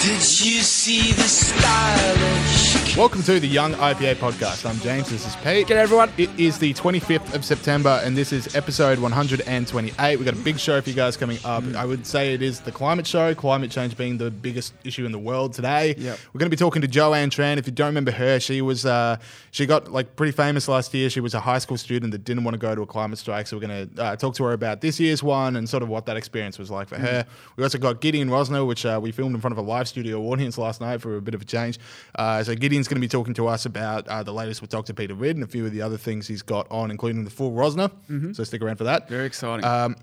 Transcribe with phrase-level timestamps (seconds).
[0.00, 2.96] Did you see the stylish?
[2.96, 4.68] Welcome to the Young IPA podcast.
[4.68, 5.10] I'm James.
[5.10, 5.66] This is Pete.
[5.66, 6.10] G'day, everyone.
[6.16, 10.16] It is the 25th of September, and this is episode 128.
[10.16, 11.62] We've got a big show for you guys coming up.
[11.62, 11.76] Mm.
[11.76, 15.12] I would say it is the climate show, climate change being the biggest issue in
[15.12, 15.94] the world today.
[15.98, 16.18] Yep.
[16.32, 17.58] We're going to be talking to Joanne Tran.
[17.58, 19.18] If you don't remember her, she was uh,
[19.50, 21.10] she got like pretty famous last year.
[21.10, 23.46] She was a high school student that didn't want to go to a climate strike.
[23.46, 25.90] So we're going to uh, talk to her about this year's one and sort of
[25.90, 27.26] what that experience was like for her.
[27.56, 30.22] We also got Gideon Rozner, which uh, we filmed in front of a live studio
[30.22, 31.78] audience last night for a bit of a change.
[32.14, 34.94] Uh, so Gideon's going to be talking to us about uh, the latest with Dr.
[34.94, 37.52] Peter Ridd and a few of the other things he's got on, including the full
[37.52, 37.90] Rozner.
[38.34, 39.08] So stick around for that.
[39.08, 39.64] Very exciting.
[39.66, 39.96] Um,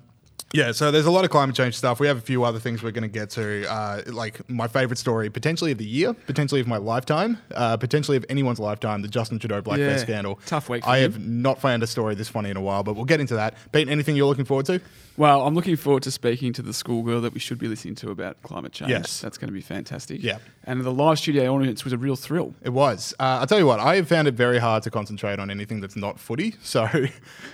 [0.53, 1.99] yeah, so there's a lot of climate change stuff.
[1.99, 4.95] We have a few other things we're going to get to, uh, like my favorite
[4.97, 9.09] story, potentially of the year, potentially of my lifetime, uh, potentially of anyone's lifetime, the
[9.09, 10.39] Justin Trudeau blackface Yeah, scandal.
[10.45, 11.11] tough week I him.
[11.11, 13.55] have not found a story this funny in a while, but we'll get into that.
[13.73, 14.79] Pete, anything you're looking forward to?
[15.17, 18.11] Well, I'm looking forward to speaking to the schoolgirl that we should be listening to
[18.11, 18.91] about climate change.
[18.91, 19.19] Yes.
[19.19, 20.21] That's going to be fantastic.
[20.23, 20.37] Yeah.
[20.63, 22.53] And the live studio audience was a real thrill.
[22.61, 23.13] It was.
[23.19, 25.81] Uh, I'll tell you what, I have found it very hard to concentrate on anything
[25.81, 26.55] that's not footy.
[26.61, 26.87] So,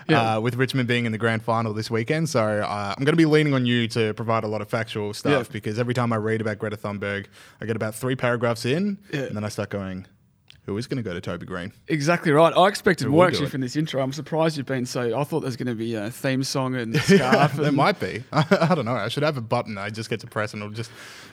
[0.10, 0.36] Yeah.
[0.36, 3.18] uh, with Richmond being in the grand final this weekend, so uh, I'm going to
[3.18, 5.54] be leaning on you to provide a lot of factual stuff Yeah.
[5.54, 7.28] because every time I read about Greta Thunberg,
[7.62, 9.22] I get about three paragraphs in, Yeah.
[9.22, 10.06] and then I start going,
[10.66, 11.74] who is going to go to Toby Greene?
[11.88, 12.54] Exactly right.
[12.56, 14.02] I expected Who more actually from this intro.
[14.02, 15.20] I'm surprised you've been so.
[15.20, 17.54] I thought there's going to be a theme song and scarf.
[17.54, 18.24] there and, might be.
[18.32, 18.94] I don't know.
[18.96, 20.90] I should have a button I just get to press and it'll just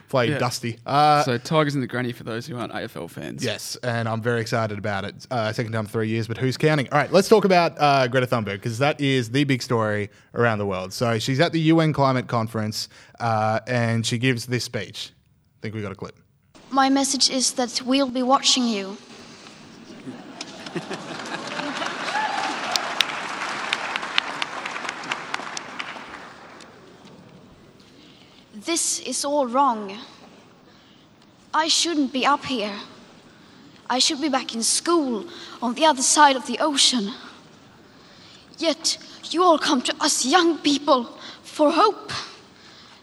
[0.09, 0.39] play Yeah.
[0.39, 0.79] Dusty.
[0.85, 3.45] Uh, So Tigers and the Granny for those who aren't AFL fans.
[3.45, 5.27] Yes, and I'm very excited about it.
[5.31, 6.89] Uh, second time in three years, but who's counting?
[6.91, 10.59] All right, let's talk about uh, Greta Thunberg because that is the big story around
[10.59, 10.93] the world.
[10.93, 12.89] So she's at the UN climate conference
[13.21, 15.13] uh, and she gives this speech.
[15.13, 16.19] I think we got a clip.
[16.73, 18.97] My message is that we'll be watching you.
[28.55, 29.99] this is all wrong.
[31.53, 32.79] I shouldn't be up here.
[33.89, 35.27] I should be back in school
[35.61, 37.13] on the other side of the ocean.
[38.59, 38.99] Yet
[39.31, 42.13] you all come to us young people for hope.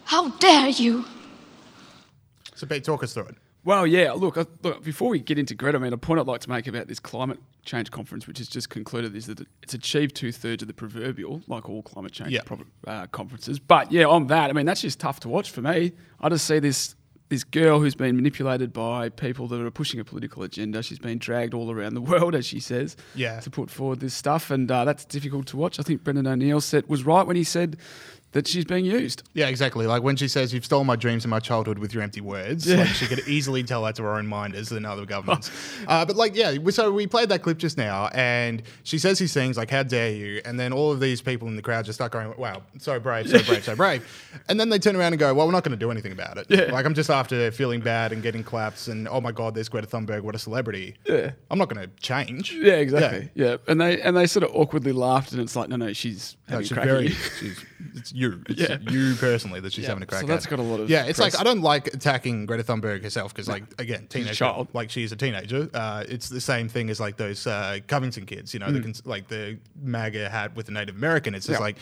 [0.04, 1.04] How dare you?
[2.54, 3.36] So, Pete, talk us through it.
[3.68, 4.12] Well, yeah.
[4.12, 4.82] Look, I, look.
[4.82, 6.98] Before we get into Greta, I mean, a point I'd like to make about this
[6.98, 10.72] climate change conference, which has just concluded, is that it's achieved two thirds of the
[10.72, 12.40] proverbial, like all climate change Yeah.
[12.46, 13.58] prob- uh, conferences.
[13.58, 15.92] But yeah, on that, I mean, that's just tough to watch for me.
[16.18, 16.94] I just see this
[17.28, 20.82] this girl who's been manipulated by people that are pushing a political agenda.
[20.82, 23.38] She's been dragged all around the world, as she says, Yeah.
[23.40, 25.78] to put forward this stuff, and uh, that's difficult to watch.
[25.78, 27.76] I think Brendan O'Neill said was right when he said
[28.32, 29.22] that she's being used.
[29.32, 29.86] Yeah, exactly.
[29.86, 32.66] Like when she says, You've stolen my dreams and my childhood with your empty words.
[32.66, 32.78] Yeah.
[32.78, 35.50] Like she could easily tell that to her own minders than other governments.
[35.86, 39.32] uh, but like, yeah, so we played that clip just now and she says these
[39.32, 40.42] things like, How dare you?
[40.44, 43.28] And then all of these people in the crowd just start going, Wow, so brave,
[43.28, 44.06] so brave, so brave.
[44.48, 46.38] And then they turn around and go, Well, we're not going to do anything about
[46.38, 46.46] it.
[46.48, 46.72] Yeah.
[46.72, 49.86] Like, I'm just after feeling bad and getting claps and, Oh my God, there's Greta
[49.86, 50.20] Thunberg.
[50.22, 50.96] What a celebrity.
[51.06, 51.32] Yeah.
[51.50, 52.52] I'm not going to change.
[52.52, 53.30] Yeah, exactly.
[53.34, 53.56] Yeah.
[53.66, 56.60] and they and they sort of awkwardly laughed, and it's like, no, no, she's No,
[56.60, 57.08] she's very.
[57.38, 57.64] She's,
[58.18, 58.42] you.
[58.48, 58.78] It's Yeah.
[58.90, 60.28] you personally that she's having a crack so at.
[60.28, 61.34] that's got a lot of Yeah, it's press.
[61.34, 64.68] like I don't like attacking Greta Thunberg herself because, like, again, teenage child.
[64.72, 65.68] like she's a teenager.
[65.72, 69.02] Uh, it's the same thing as like those uh, Covington kids, you know, the cons-
[69.06, 71.34] like the MAGA hat with the Native American.
[71.34, 71.60] It's just Mm.
[71.60, 71.64] Yeah.
[71.66, 71.76] like.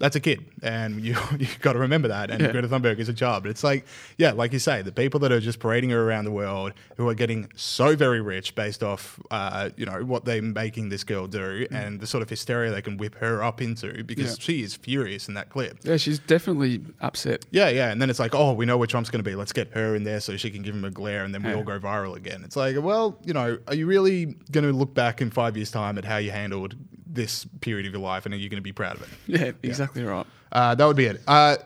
[0.00, 2.30] That's a kid, and you you got to remember that.
[2.30, 2.52] And Yeah.
[2.52, 3.42] Greta Thunberg is a child.
[3.42, 3.84] But it's like,
[4.16, 7.08] yeah, like you say, the people that are just parading her around the world, who
[7.08, 11.26] are getting so very rich based off, uh, you know, what they're making this girl
[11.26, 14.38] do, and the sort of hysteria they can whip her up into, because Mm.
[14.38, 14.44] Yeah.
[14.44, 15.78] she is furious in that clip.
[15.82, 17.44] Yeah, she's definitely upset.
[17.50, 17.90] Yeah, yeah.
[17.90, 19.34] And then it's like, oh, we know where Trump's going to be.
[19.34, 21.50] Let's get her in there so she can give him a glare and then we
[21.50, 21.56] Yeah.
[21.56, 22.42] all go viral again.
[22.44, 25.72] It's like, well, you know, are you really going to look back in five years'
[25.72, 26.76] time at how you handled
[27.10, 29.08] this period of your life and are you going to be proud of it?
[29.26, 30.26] Yeah, exactly right.
[30.52, 31.20] Uh, that would be it.
[31.26, 31.56] Uh,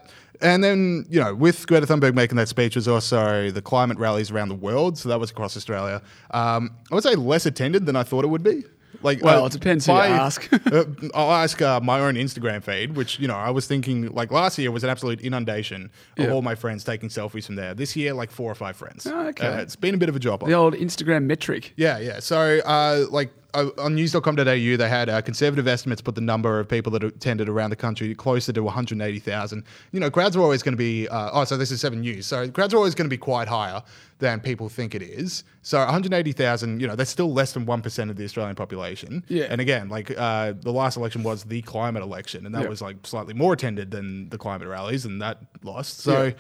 [0.41, 4.31] and then, you know, with Greta Thunberg making that speech was also the climate rallies
[4.31, 4.99] around the world.
[4.99, 6.03] So that was across Australia.
[6.33, 8.65] Um, I would say less attended than I thought it would be.
[9.03, 10.53] Like, Well, uh, it depends who you ask.
[10.73, 10.85] uh,
[11.15, 14.59] I'll ask uh, my own Instagram feed, which you know I was thinking like last
[14.59, 16.31] year was an absolute inundation of Yeah.
[16.33, 17.75] all my friends taking selfies from there.
[17.75, 19.07] This year, like four or five friends.
[19.07, 19.47] Oh, okay.
[19.47, 20.45] Uh, it's been a bit of a job.
[20.47, 21.73] The old Instagram metric.
[21.77, 22.21] Yeah, yeah.
[22.21, 26.91] So, uh, like on news.com.au, they had uh, conservative estimates put the number of people
[26.93, 29.65] that attended around the country closer to 180,000.
[29.93, 32.27] You know, crowds are always going to be, uh, oh, so this is seven news.
[32.27, 33.83] So, crowds are always going to be quite higher
[34.19, 35.45] than people think it is.
[35.63, 39.25] So, 180,000, you know, that's still less than 1% of the Australian population.
[39.29, 39.45] Yeah.
[39.51, 42.69] And again, like uh, the last election was the climate election, and that Yeah.
[42.69, 46.01] was like slightly more attended than the climate rallies, and that lost.
[46.01, 46.33] So, Yeah.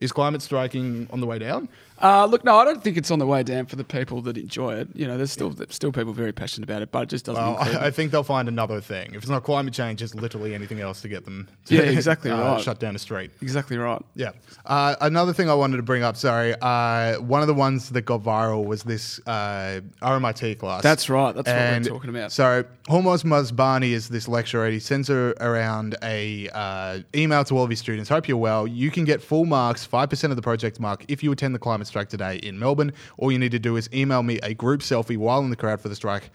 [0.00, 1.68] Is climate striking on the way down?
[2.02, 4.36] Uh, look, no, I don't think it's on the way down for the people that
[4.36, 4.88] enjoy it.
[4.94, 7.42] You know, there's still there's still people very passionate about it, but it just doesn't.
[7.42, 9.10] Well, I, I think they'll find another thing.
[9.14, 11.48] If it's not climate change, it's literally anything else to get them.
[11.66, 12.60] To, Yeah, exactly uh, right.
[12.60, 13.30] Shut down a street.
[13.40, 14.02] exactly right.
[14.16, 14.32] Yeah.
[14.66, 18.02] Uh, another thing I wanted to bring up, sorry, uh, one of the ones that
[18.02, 20.82] got viral was this uh, RMIT class.
[20.82, 22.32] That's right, that's what we're talking about.
[22.32, 24.68] So Hormoz Marzbani is this lecturer.
[24.68, 28.10] He sends around a uh, email to all of his students.
[28.10, 28.66] Hope you're well.
[28.66, 31.58] You can get full marks, five percent of the project mark, if you attend the
[31.58, 32.92] climate strike today in Melbourne.
[33.18, 35.80] All you need to do is email me a group selfie while in the crowd
[35.80, 36.30] for the strike,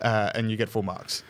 [0.00, 1.22] uh, and you get full marks.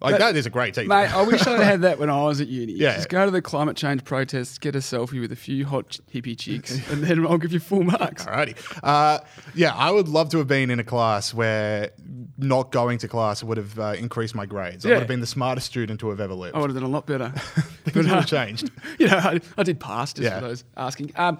[0.00, 0.88] Like That- that is a great teacher.
[0.88, 2.72] Mate, I wish I'd had that when I was at uni.
[2.72, 2.94] Yeah.
[2.96, 6.38] Just go to the climate change protests, get a selfie with a few hot hippie
[6.38, 8.24] chicks, and then I'll give you full marks.
[8.24, 8.56] Alrighty.
[8.82, 9.18] Uh,
[9.54, 11.90] yeah, I would love to have been in a class where
[12.38, 14.86] not going to class would have uh, increased my grades.
[14.86, 16.56] I would have been the smartest student to have ever lived.
[16.56, 17.28] I would have done a lot better.
[17.34, 18.70] Things But, would uh, have changed.
[18.98, 20.40] you know, I, I did pass just Yeah.
[20.40, 21.12] for those asking.
[21.16, 21.38] Um,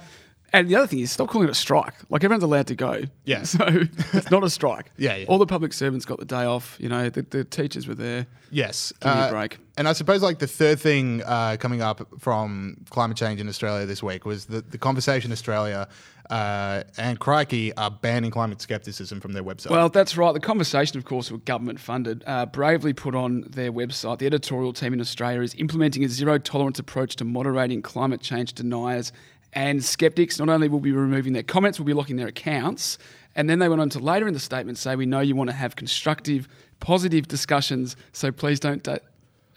[0.52, 1.94] and the other thing is, stop calling it a strike.
[2.08, 3.02] Like everyone's allowed to go.
[3.24, 3.42] Yeah.
[3.44, 3.64] So
[4.12, 4.90] it's not a strike.
[4.98, 5.26] Yeah, yeah.
[5.28, 6.76] All the public servants got the day off.
[6.80, 8.26] You know, the, the teachers were there.
[8.50, 8.92] Yes.
[9.00, 9.58] Give me a Uh, break.
[9.76, 13.86] And I suppose like the third thing uh, coming up from climate change in Australia
[13.86, 15.88] this week was that the Conversation Australia
[16.28, 19.70] uh, and Crikey are banning climate skepticism from their website.
[19.70, 20.32] Well, that's right.
[20.32, 22.22] The conversation, of course, were government funded.
[22.26, 24.18] Uh, bravely put on their website.
[24.18, 28.52] The editorial team in Australia is implementing a zero tolerance approach to moderating climate change
[28.52, 29.12] deniers
[29.52, 30.38] and skeptics.
[30.38, 32.98] Not only will be removing their comments, we'll be locking their accounts.
[33.36, 35.50] And then they went on to later in the statement say, We know you want
[35.50, 36.48] to have constructive,
[36.80, 38.86] positive discussions, so please don't.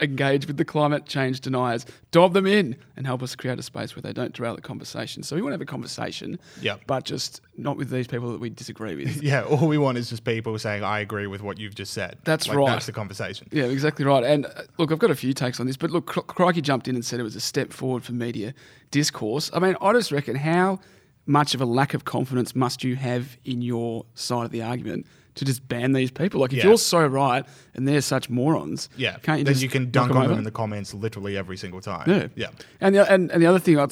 [0.04, 3.96] Engage with the climate change deniers, dob them in, and help us create a space
[3.96, 5.24] where they don't derail the conversation.
[5.24, 6.82] So we want to have a conversation, Yep.
[6.88, 9.24] but just not with these people that we disagree with.
[9.24, 12.18] yeah, all we want is just people saying, I agree with what you've just said.
[12.26, 12.68] That's Like, right.
[12.72, 13.48] That's the conversation.
[13.52, 14.24] Yeah, exactly right.
[14.24, 16.88] And uh, look, I've got a few takes on this, but look, Cr- Crikey jumped
[16.88, 18.54] in and said it was a step forward for media
[18.92, 19.50] discourse.
[19.54, 20.80] I mean, I just reckon how
[21.26, 25.06] much of a lack of confidence must you have in your side of the argument
[25.36, 26.40] to just ban these people?
[26.42, 26.68] Like, if Yeah.
[26.68, 29.18] you're so right and they're such morons, Yeah.
[29.24, 30.38] can't you then just you can dunk on them over?
[30.38, 32.10] in the comments literally every single time.
[32.10, 32.28] Yeah.
[32.36, 32.48] Yeah.
[32.82, 33.88] And the, and, and the other thing, I,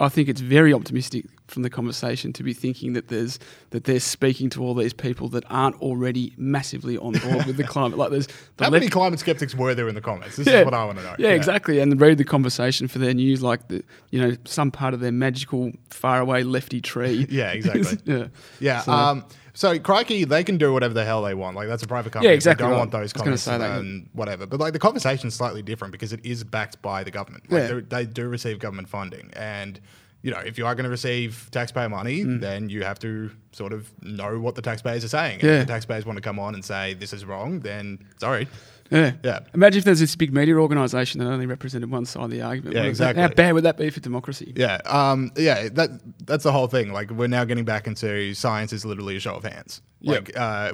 [0.00, 3.40] I think it's very optimistic from the conversation to be thinking that there's
[3.70, 7.64] that they're speaking to all these people that aren't already massively on board with the
[7.74, 7.98] climate.
[7.98, 10.36] Like there's the How many climate skeptics were there in the comments?
[10.36, 11.16] This is what I want to know.
[11.18, 11.80] Yeah, exactly.
[11.80, 15.10] And read the conversation for their news, like the you know some part of their
[15.10, 17.26] magical faraway lefty tree.
[17.30, 17.98] Yeah, exactly.
[18.04, 18.26] yeah,
[18.60, 18.80] Yeah.
[18.82, 19.24] So- um,
[19.54, 21.56] so Crikey, they can do whatever the hell they want.
[21.56, 22.28] Like that's a private company.
[22.30, 22.78] Yeah, exactly They don't right.
[22.78, 23.60] want those comments that.
[23.60, 24.46] and whatever.
[24.46, 27.44] But like the conversation's slightly different because it is backed by the government.
[27.50, 27.80] Like Yeah.
[27.88, 29.78] they're- do receive government funding, and
[30.22, 33.72] you know if you are going to receive taxpayer money, then you have to sort
[33.72, 35.40] of know what the taxpayers are saying.
[35.40, 35.42] Mm.
[35.42, 35.50] Yeah.
[35.60, 38.46] if the taxpayers want to come on and say this is wrong, then sorry.
[38.90, 39.40] Yeah, Yeah.
[39.54, 42.74] Imagine if there's this big media organisation that only represented one side of the argument.
[42.74, 43.22] Yeah, What is that- exactly.
[43.22, 44.52] How bad would that be for democracy?
[44.56, 45.90] Yeah, um, yeah, that
[46.26, 46.92] that's the whole thing.
[46.92, 49.80] Like we're now getting back into science is literally a show of hands.
[50.00, 50.14] Yep.
[50.28, 50.72] Like uh,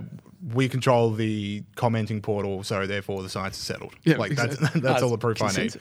[0.54, 3.94] we control the commenting portal, so therefore the science is settled.
[4.04, 4.56] Yeah, like exactly.
[4.60, 5.76] that's that's Ah, all the proof I need.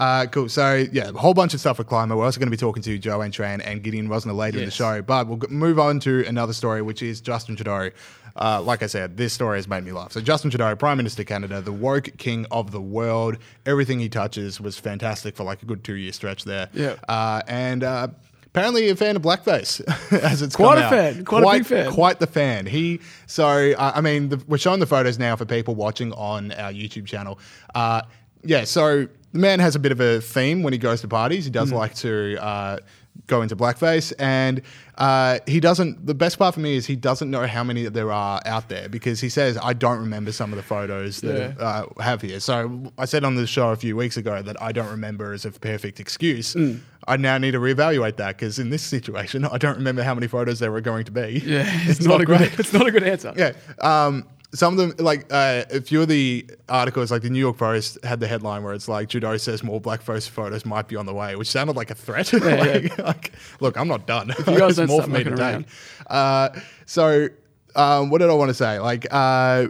[0.00, 0.48] Uh, cool.
[0.48, 2.16] So yeah, a whole bunch of stuff with climate.
[2.16, 4.70] We're also going to be talking to Joanne Tran and Gideon Rozner later in the
[4.70, 7.90] show, but we'll move on to another story, which is Justin Trudeau.
[8.36, 10.12] Uh, like I said, this story has made me laugh.
[10.12, 13.36] So Justin Trudeau, Prime Minister of Canada, the woke king of the world.
[13.66, 16.68] Everything he touches was fantastic for like a good two year stretch there.
[16.72, 16.96] Yeah.
[17.08, 18.08] Uh, and uh,
[18.46, 19.80] apparently a fan of blackface,
[20.22, 20.90] as it's Quite a out.
[20.90, 21.90] fan, quite a big fan.
[21.92, 22.66] Quite the fan.
[22.66, 26.52] He so I I mean the, we're showing the photos now for people watching on
[26.52, 27.38] our YouTube channel.
[27.74, 28.02] Uh,
[28.44, 31.44] yeah, so the man has a bit of a theme when he goes to parties.
[31.44, 31.76] He does Mm.
[31.76, 32.78] like to uh,
[33.26, 34.62] go into blackface, and
[34.98, 36.06] uh, he doesn't.
[36.06, 38.88] The best part for me is he doesn't know how many there are out there
[38.88, 41.64] because he says I don't remember some of the photos that Yeah.
[41.64, 42.40] uh, have here.
[42.40, 45.44] So I said on the show a few weeks ago that I don't remember as
[45.44, 46.54] a perfect excuse.
[46.54, 46.80] Mm.
[47.08, 50.28] I now need to reevaluate that because in this situation, I don't remember how many
[50.28, 51.42] photos there were going to be.
[51.44, 52.40] Yeah, it's, not, a good.
[52.58, 53.32] It's not a good answer.
[53.36, 53.52] Yeah.
[53.80, 57.56] Um, some of them, like uh, a few of the articles, like the New York
[57.56, 61.06] Post had the headline where it's like Trudeau says more blackface photos might be on
[61.06, 62.32] the way, which sounded like a threat.
[62.32, 64.28] like, like, look, I'm not done.
[64.28, 65.66] you guys There's more for me to take.
[66.06, 66.50] Uh,
[66.84, 67.28] so,
[67.74, 68.78] um, what did I want to say?
[68.78, 69.68] Like, uh,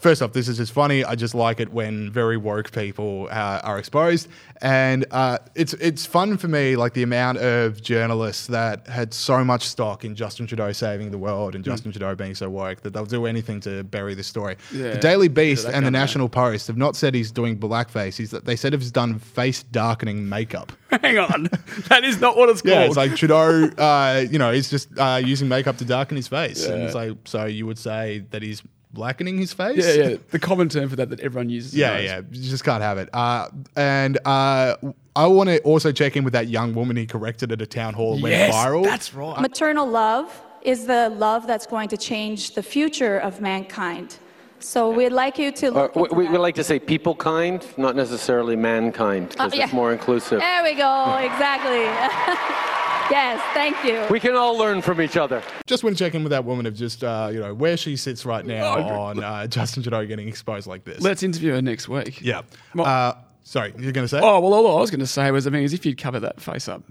[0.00, 1.04] First off, this is just funny.
[1.04, 4.28] I just like it when very woke people uh, are exposed,
[4.62, 6.74] and uh, it's it's fun for me.
[6.76, 11.18] Like the amount of journalists that had so much stock in Justin Trudeau saving the
[11.18, 11.56] world Hmm.
[11.56, 14.56] and Justin Trudeau being so woke that they'll do anything to bury this story.
[14.72, 14.92] Yeah.
[14.92, 15.90] The Daily Beast that and the.
[15.90, 18.16] National Post have not said he's doing blackface.
[18.16, 20.72] He's they said he's done face darkening makeup.
[21.02, 21.48] Hang on,
[21.88, 22.72] that is not what it's called.
[22.74, 23.66] Yeah, it's like Trudeau.
[23.76, 26.72] Uh, you know, he's just uh, using makeup to darken his face, yeah.
[26.72, 29.78] and it's like so you would say that he's blackening his face.
[29.86, 30.16] yeah, yeah.
[30.30, 31.74] The common term for that that everyone uses.
[31.74, 33.08] Yeah, yeah, you just can't have it.
[33.12, 34.76] Uh, and uh,
[35.16, 37.94] I want to also check in with that young woman he corrected at a town
[37.94, 38.84] hall and yes, went viral.
[38.84, 39.40] that's right.
[39.40, 44.18] Maternal love is the love that's going to change the future of mankind.
[44.62, 46.32] So we'd like you to Uh, look we, into we that.
[46.32, 49.64] we like to say people kind, not necessarily mankind, because Uh, yeah.
[49.64, 50.38] it's more inclusive.
[50.40, 51.86] There we go, exactly.
[53.10, 54.04] yes, thank you.
[54.10, 55.42] We can all learn from each other.
[55.66, 57.96] just want to check in with that woman of just uh, you know where she
[57.96, 61.00] sits right now Oh, on uh, Justin Trudeau getting exposed like this.
[61.00, 62.20] Let's interview her next week.
[62.20, 62.42] yeah.
[62.74, 63.14] Well- uh,
[63.44, 64.20] sorry, you're going to say?
[64.22, 66.20] Oh well, all I was going to say was, I mean, as if you'd cover
[66.20, 66.82] that face up.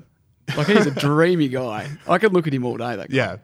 [0.58, 1.90] Like he's a dreamy guy.
[2.08, 2.96] I could look at him all day.
[2.96, 3.16] That guy.
[3.16, 3.38] Yeah.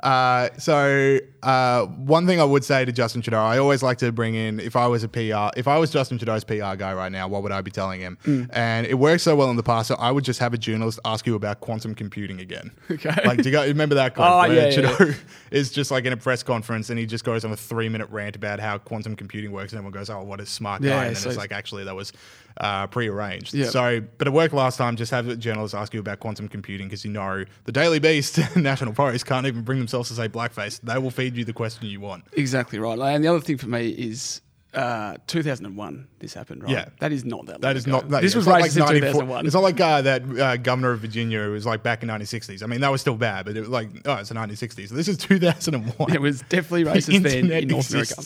[0.00, 4.10] Uh, so uh, one thing I would say to Justin Trudeau, I always like to
[4.12, 7.12] bring in if I was a PR, if I was Justin Trudeau's PR guy right
[7.12, 8.18] now, what would I be telling him?
[8.24, 8.50] Mm.
[8.52, 10.98] And it works so well in the past, so I would just have a journalist
[11.04, 12.70] ask you about quantum computing again.
[12.90, 13.14] Okay.
[13.24, 14.28] Like, do you go, remember that quote?
[14.30, 15.14] Oh, where yeah, yeah, Trudeau
[15.50, 18.08] is just like in a press conference and he just goes on a three minute
[18.10, 21.02] rant about how quantum computing works, and everyone goes, "Oh, what a smart guy!" Yeah,
[21.02, 22.12] and then so it's- like actually that was
[22.58, 23.54] uh, prearranged.
[23.54, 23.66] Yeah.
[23.66, 24.96] So, but it worked last time.
[24.96, 28.38] Just have a journalist ask you about quantum computing because you know the Daily Beast,
[28.56, 30.80] National Post can't even bring themselves to say blackface.
[30.80, 32.24] They will feed you the question you want.
[32.32, 32.98] Exactly right.
[32.98, 34.40] And the other thing for me is
[34.74, 36.08] uh, 2001.
[36.18, 36.72] This happened, right?
[36.72, 36.88] Yeah.
[37.00, 37.60] that is not that.
[37.60, 37.92] That is ago.
[37.92, 38.08] not.
[38.08, 39.46] That, this it's was racist in 94 2001.
[39.46, 42.62] It's not like uh, that uh, governor of Virginia who was like back in 1960s.
[42.62, 44.88] I mean, that was still bad, but it was like, oh, it's the 1960s.
[44.88, 46.14] This is 2001.
[46.14, 48.22] it was definitely The racist then in North America.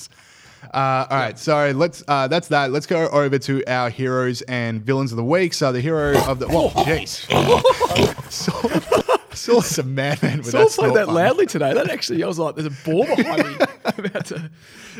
[0.73, 2.03] Uh, all right, so let's.
[2.09, 2.71] Uh, that's that.
[2.71, 5.55] Let's go over to our heroes and villains of the week.
[5.55, 6.49] So the hero of the.
[6.49, 7.27] Whoa, jeez.
[8.31, 8.71] Saul,
[9.33, 11.73] Saul's a madman with Saul that played that loudly today.
[11.75, 13.55] That actually, I was like, "There's a ball behind me."
[13.85, 14.51] about to.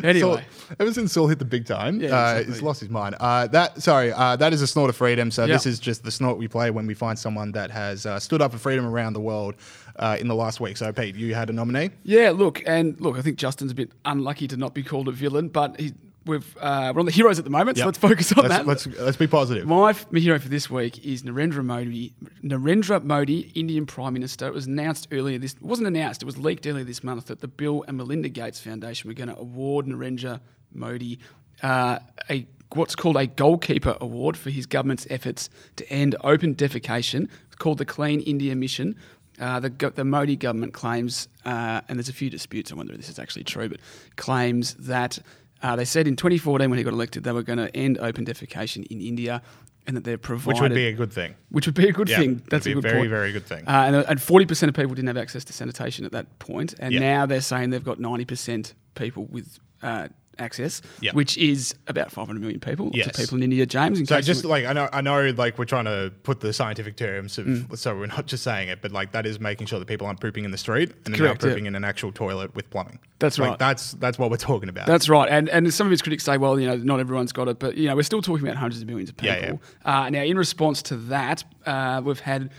[0.05, 0.41] Anyway, Saul,
[0.79, 2.53] ever since Saul hit the big time, Yeah, uh, exactly.
[2.55, 3.17] he's lost his mind.
[3.19, 5.31] Uh, that sorry, uh, that is a snort of freedom.
[5.31, 5.55] So Yeah.
[5.55, 8.41] this is just the snort we play when we find someone that has uh, stood
[8.43, 9.55] up for freedom around the world
[9.99, 10.77] uh, in the last week.
[10.77, 11.91] So Pete, you had a nominee.
[12.05, 15.13] Yeah, look, and look, I think Justin's a bit unlucky to not be called a
[15.13, 15.93] villain, but he,
[16.25, 18.67] we've uh, we're on the heroes at the moment, so let's focus on let's, that.
[18.67, 19.67] Let's let's be positive.
[19.67, 22.13] My my hero for this week is Narendra Modi.
[22.43, 24.47] Narendra Modi, Indian Prime Minister.
[24.47, 25.55] It was announced earlier this.
[25.55, 26.23] It wasn't announced.
[26.23, 29.29] It was leaked earlier this month that the Bill and Melinda Gates Foundation were going
[29.29, 30.41] to award Narendra
[30.73, 31.19] Modi
[31.63, 31.99] uh,
[32.29, 37.29] a what's called a goalkeeper award for his government's efforts to end open defecation.
[37.47, 38.97] It's called the Clean India Mission.
[39.41, 42.99] Uh, the, the Modi government claims, uh, and there's a few disputes I wonder if
[42.99, 43.81] this is actually true, but
[44.17, 45.19] claims that
[45.63, 48.25] uh, they said in 2014 when he got elected they were going to end open
[48.25, 49.43] defecation in India,
[49.87, 51.35] and that they're provided Which would be a good thing.
[51.51, 52.43] which would be a good Yeah, thing.
[52.51, 53.11] That's a a good very, point.
[53.11, 53.67] very good thing.
[53.69, 56.93] Uh, and, and 40% of people didn't have access to sanitation at that point, and
[56.95, 57.01] Yeah.
[57.01, 61.13] now they're saying they've got 90% people with uh, access, Yeah.
[61.13, 62.87] which is about 500 million people.
[62.87, 63.07] Lots Yes.
[63.09, 63.99] of people in India, James.
[64.01, 66.97] In So just like I know, I know, like we're trying to put the scientific
[66.97, 67.79] terms, of, Mm.
[67.79, 70.21] so we're not just saying it, but like that is making sure that people aren't
[70.21, 71.49] pooping in the street and they're not yeah.
[71.49, 72.99] pooping in an actual toilet with plumbing.
[73.19, 73.59] That's Like, right.
[73.59, 74.87] That's that's what we're talking about.
[74.87, 77.49] That's right, and and some of his critics say, well, you know, not everyone's got
[77.49, 79.63] it, but you know, we're still talking about hundreds of millions of Yeah, people.
[79.85, 82.51] Uh, now, in response to that, uh, we've had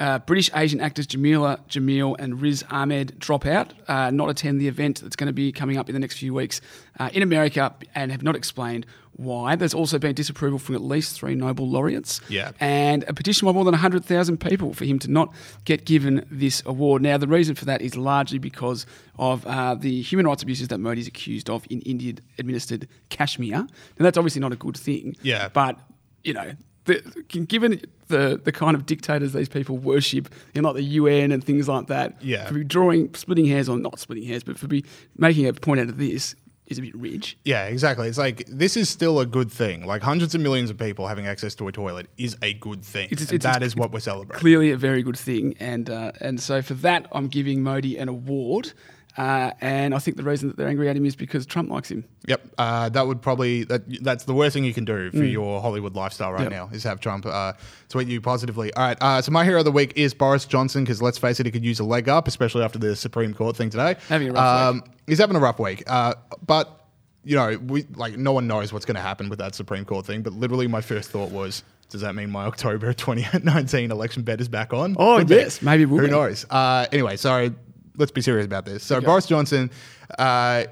[0.00, 4.68] uh, British Asian actors Jamila Jamil and Riz Ahmed drop out, uh, not attend the
[4.68, 6.60] event that's going to be coming up in the next few weeks
[6.98, 8.86] uh, in America, and have not explained
[9.16, 9.54] why.
[9.54, 12.50] There's also been disapproval from at least three Nobel laureates, Yeah.
[12.58, 15.32] and a petition by more than 100,000 people for him to not
[15.64, 17.00] get given this award.
[17.00, 18.86] Now, the reason for that is largely because
[19.16, 23.52] of uh, the human rights abuses that Modi is accused of in Indian administered Kashmir.
[23.58, 23.66] Now,
[23.98, 25.14] that's obviously not a good thing.
[25.22, 25.48] Yeah.
[25.48, 25.78] But,
[26.24, 26.50] you know,
[26.84, 27.00] the,
[27.48, 31.68] given the, the kind of dictators these people worship in like the UN and things
[31.68, 32.46] like that, Yeah.
[32.46, 34.84] for be drawing, splitting hairs on, not splitting hairs, but for be
[35.16, 36.34] making a point out of this
[36.66, 37.36] is a bit rich.
[37.44, 38.08] Yeah, exactly.
[38.08, 39.84] It's like this is still a good thing.
[39.86, 43.08] Like hundreds of millions of people having access to a toilet is a good thing.
[43.10, 44.40] It's- And it's- that it's is what we're celebrating.
[44.40, 45.54] clearly a very good thing.
[45.60, 48.72] And uh, and so for that, I'm giving Modi an award.
[49.16, 51.90] Uh, and I think the reason that they're angry at him is because Trump likes
[51.90, 52.04] him.
[52.26, 55.60] Yep, uh, that would probably that that's the worst thing you can do for your
[55.60, 56.50] Hollywood lifestyle right Mm.
[56.50, 56.52] Yep.
[56.52, 57.52] now is have Trump uh,
[57.88, 58.72] tweet you positively.
[58.74, 61.38] All right, uh, so my hero of the week is Boris Johnson because let's face
[61.38, 63.96] it, he could use a leg up, especially after the Supreme Court thing today.
[64.08, 64.84] Having a rough week.
[65.06, 66.14] He's having a rough week, uh,
[66.46, 66.80] but
[67.22, 70.04] you know, we like no one knows what's going to happen with that Supreme Court
[70.06, 70.22] thing.
[70.22, 71.62] But literally, my first thought was.
[71.90, 74.96] Does that mean my October 2019 election bet is back on?
[74.98, 75.34] Oh, Could be.
[75.36, 76.10] yes, maybe it will Who be.
[76.10, 76.44] knows?
[76.50, 77.52] Uh, anyway, sorry.
[77.96, 78.82] Let's be serious about this.
[78.82, 79.70] So Boris Johnson.
[80.18, 80.64] Uh,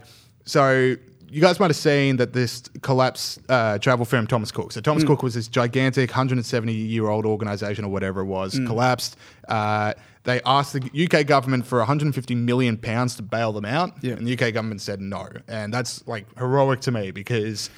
[0.44, 0.96] so
[1.30, 4.72] you guys might have seen that this collapsed uh, travel firm Thomas Cook.
[4.72, 4.84] So Mm.
[4.84, 8.66] Thomas Cook was this gigantic 170 year old organization or whatever it was, Mm.
[8.66, 9.16] collapsed.
[9.48, 14.12] Uh, they asked the UK government for 150 million pounds to bail them out, Yeah.
[14.12, 15.26] and the UK government said no.
[15.48, 17.70] And that's like heroic to me because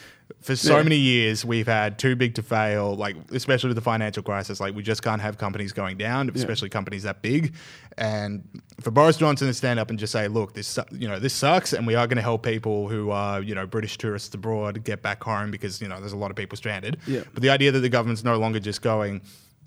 [0.45, 0.83] for so Yeah.
[0.83, 4.61] many years we've had too big to fail, like especially with the financial crisis.
[4.61, 7.55] Like we just can't have companies going down, especially companies that big.
[7.97, 8.45] And
[8.81, 11.73] for Boris Johnson to stand up and just say, "Look, this you know this sucks,
[11.73, 15.01] and we are going to help people who are you know British tourists abroad get
[15.01, 17.23] back home because you know there's a lot of people stranded." Yeah.
[17.33, 19.23] But the idea that the government's no longer just going.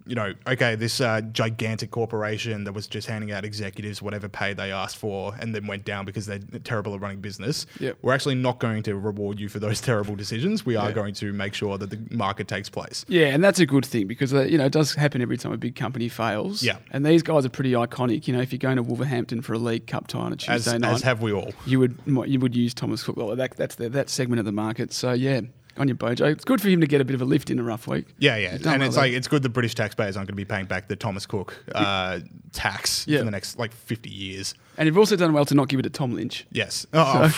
[0.07, 4.53] You know, okay, this uh, gigantic corporation that was just handing out executives whatever pay
[4.53, 7.65] they asked for and then went down because they're terrible at running business.
[7.79, 7.97] Yep.
[8.01, 10.65] We're actually not going to reward you for those terrible decisions.
[10.65, 10.93] We are Yeah.
[10.95, 13.05] going to make sure that the market takes place.
[13.07, 15.51] Yeah, and that's a good thing because uh, you know it does happen every time
[15.51, 16.63] a big company fails.
[16.63, 16.77] Yeah.
[16.91, 18.27] and these guys are pretty iconic.
[18.27, 20.53] You know, if you're going to Wolverhampton for a League Cup tie on a Tuesday
[20.75, 21.51] As, night, as have we all.
[21.65, 23.17] you would you would use Thomas Cook.
[23.17, 24.93] Well, that, that's the, that segment of the market.
[24.93, 25.41] So yeah,
[25.79, 27.59] on your Bojo, it's good for him to get a bit of a lift in
[27.59, 28.13] a rough week.
[28.19, 29.03] Yeah, yeah, and well it's there.
[29.05, 31.63] like it's good the British taxpayers aren't going to be paying back the Thomas Cook
[31.75, 32.19] uh,
[32.51, 33.19] tax Yeah.
[33.19, 34.53] for the next like fifty years.
[34.77, 36.45] and you've also done well to not give it to Tom Lynch.
[36.51, 36.85] Yes.
[36.93, 37.33] Oh,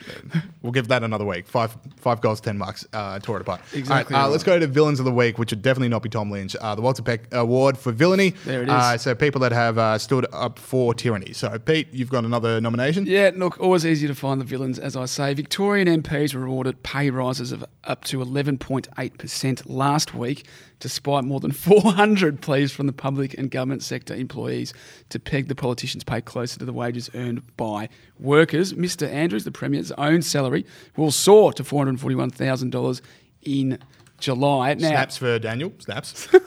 [0.62, 1.46] we'll give that another week.
[1.46, 2.86] Five five goals, ten marks.
[2.92, 3.60] Uh, tore it apart.
[3.72, 4.32] Exactly All right, uh, right.
[4.32, 6.56] let's go to villains of the week, which would definitely not be Tom Lynch.
[6.60, 8.30] Uh, the Walter Peck Award for villainy.
[8.44, 11.32] There it Uh, so people that have uh, stood up for tyranny.
[11.32, 13.06] So Pete, you've got another nomination.
[13.06, 15.34] Yeah, look, always easy to find the villains, as I say.
[15.34, 20.46] Victorian MPs were awarded pay rises of up to 11.8% last week,
[20.82, 24.74] despite more than 400 pleas from the public and government sector employees
[25.08, 28.74] to peg the politicians' pay closer to the wages earned by workers.
[28.74, 29.08] Mr.
[29.08, 33.00] Andrews, the Premier's own salary, will soar to $441,000
[33.42, 33.78] in
[34.18, 34.74] July.
[34.74, 35.72] Now, Snaps for Daniel.
[35.78, 36.28] Snaps.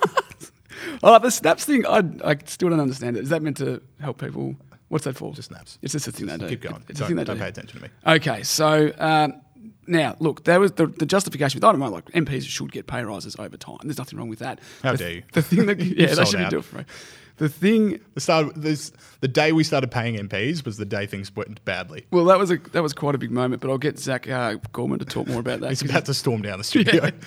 [1.01, 3.23] Oh, the snaps thing, I, I still don't understand it.
[3.23, 4.55] Is that meant to help people?
[4.89, 5.33] What's that for?
[5.33, 5.79] Just snaps.
[5.81, 6.47] It's just a thing they do.
[6.49, 6.83] Keep going.
[6.87, 7.41] It's don't a thing they don't do.
[7.41, 7.89] pay attention to me.
[8.05, 9.41] Okay, so um,
[9.87, 12.87] now look, there was the, the justification with I don't know, like MPs should get
[12.87, 13.77] pay rises over time.
[13.83, 14.59] There's nothing wrong with that.
[14.83, 15.23] How the, dare you.
[15.33, 16.51] The thing that yeah, they shouldn't out.
[16.51, 16.85] do it for free.
[17.37, 18.53] The thing, The start.
[18.55, 22.05] This the day we started paying MPs was the day things went badly.
[22.11, 23.61] well, that was a that was quite a big moment.
[23.61, 25.69] But I'll get Zach uh, Gorman to talk more about that.
[25.69, 27.11] He's about to storm down the studio.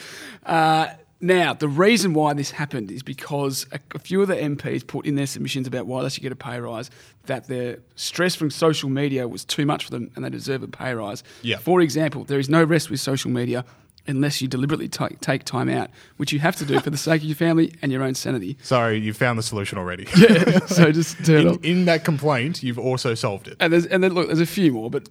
[0.47, 0.89] Uh,
[1.21, 5.05] now, the reason why this happened is because a, a few of the MPs put
[5.05, 6.91] in their submissions about why they should get a pay rise
[7.27, 10.69] that their stress from social media was too much for them and they deserve a
[10.69, 11.25] pay rise.
[11.43, 11.59] Yeah.
[11.59, 13.65] For example, there is no rest with social media
[14.07, 17.21] unless you deliberately ta- take time out, which you have to do for the sake
[17.21, 18.57] of your family and your own sanity.
[18.63, 20.07] Sorry, you found the solution already.
[20.17, 21.65] Yeah, so just turn in, off.
[21.65, 23.57] in that complaint, you've also solved it.
[23.61, 25.09] And there's and then look, there's a few more, but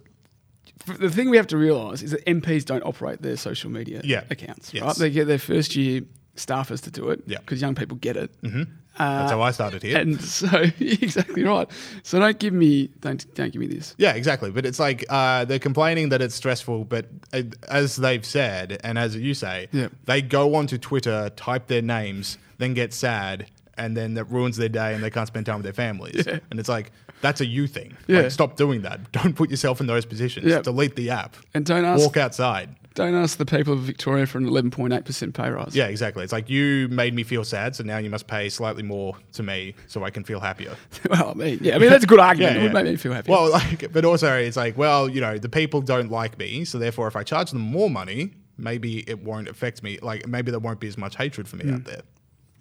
[0.88, 4.24] the thing we have to realise is that MPs don't operate their social media Yeah.
[4.29, 4.74] accounts.
[4.74, 4.84] Yes.
[4.84, 4.96] Right?
[4.96, 6.01] They get their first year
[6.36, 7.39] staffers to do it Yeah.
[7.39, 8.41] because young people get it.
[8.41, 8.63] Mm-hmm.
[8.98, 9.98] That's how I started here.
[9.98, 10.48] And so
[10.79, 11.70] exactly right.
[12.03, 13.94] So don't give me don't don't give me this.
[13.98, 14.50] Yeah, exactly.
[14.51, 18.97] But it's like uh, they're complaining that it's stressful, but uh, as they've said, and
[18.97, 19.89] as you say, Yeah.
[20.06, 23.45] they go onto Twitter, type their names, then get sad,
[23.78, 26.23] and then that ruins their day and they can't spend time with their families.
[26.28, 26.39] Yeah.
[26.50, 27.97] And it's like, that's a you thing.
[28.08, 28.21] Yeah.
[28.21, 29.12] Like, stop doing that.
[29.12, 30.45] Don't put yourself in those positions.
[30.47, 30.62] Yeah.
[30.62, 31.36] Delete the app.
[31.53, 32.75] And don't ask Walk outside.
[32.93, 35.75] don't ask the people of Victoria for an eleven point eight percent pay rise.
[35.75, 36.23] Yeah, exactly.
[36.23, 39.43] It's like you made me feel sad, so now you must pay slightly more to
[39.43, 40.75] me so I can feel happier.
[41.10, 42.58] well, I mean, yeah, I mean that's a good argument.
[42.58, 43.32] it would make me feel happy.
[43.32, 46.77] Well, like, but also it's like, well, you know, the people don't like me, so
[46.80, 49.99] therefore, if I charge them more money, maybe it won't affect me.
[50.01, 51.73] Like, maybe there won't be as much hatred for me Hmm.
[51.75, 52.01] out there.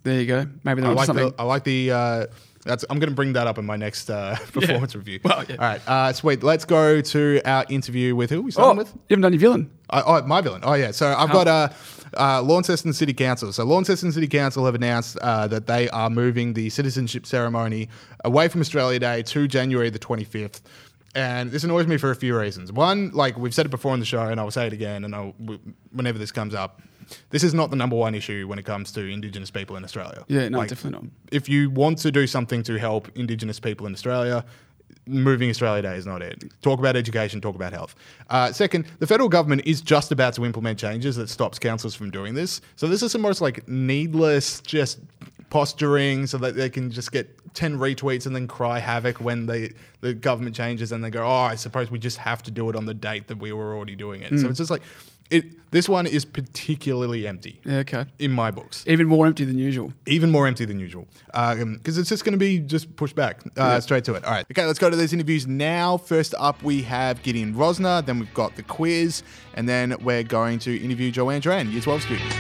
[0.03, 0.47] there you go.
[0.65, 1.29] Maybe I there was like something.
[1.31, 1.91] the, I like the.
[1.93, 2.27] Uh,
[2.67, 5.21] that's, I'm going to bring that up in my next uh, performance review.
[5.23, 5.57] Well, yeah.
[5.57, 6.43] All right, uh, sweet.
[6.43, 8.93] Let's go to our interview with who we oh, starting with.
[8.93, 9.71] you haven't done your villain.
[9.89, 10.63] Uh, oh, my villain.
[10.65, 10.91] Oh, yeah.
[10.91, 11.69] So I've got uh,
[12.17, 13.53] uh, Launceston City Council.
[13.53, 17.89] So Launceston City Council have announced uh, that they are moving the citizenship ceremony
[18.25, 20.61] away from Australia Day to January the 25th.
[21.15, 22.71] And this annoys me for a few reasons.
[22.71, 25.15] One, like we've said it before on the show, and I'll say it again, and
[25.15, 25.35] I'll,
[25.91, 26.83] whenever this comes up,
[27.31, 30.25] this is not the number one issue when it comes to Indigenous people in Australia.
[30.29, 31.11] Yeah, no, Like, definitely not.
[31.33, 34.45] If you want to do something to help Indigenous people in Australia,
[35.07, 36.45] moving Australia Day is not it.
[36.63, 37.95] Talk about education, talk about health.
[38.29, 42.11] Uh, second, the federal government is just about to implement changes that stops councils from
[42.11, 42.61] doing this.
[42.77, 44.99] So this is some most like needless, just
[45.51, 49.73] posturing so that they can just get 10 retweets and then cry havoc when they
[50.01, 52.77] the government changes and they go, oh, I suppose we just have to do it
[52.77, 54.39] on the date that we were already doing it.
[54.39, 54.83] So it's just like,
[55.31, 55.71] it.
[55.71, 58.05] this one is particularly empty Yeah, okay.
[58.19, 59.93] in my books Even more empty than usual.
[60.07, 63.81] even more empty than usual because it's just going to be just pushed back uh,
[63.81, 64.25] straight to it.
[64.25, 65.97] All right, okay, let's go to these interviews now.
[65.97, 69.23] First up, we have Gideon Rozner, then we've got the quiz,
[69.55, 72.33] and then we're going to interview Joanne Tran, Year 12 student.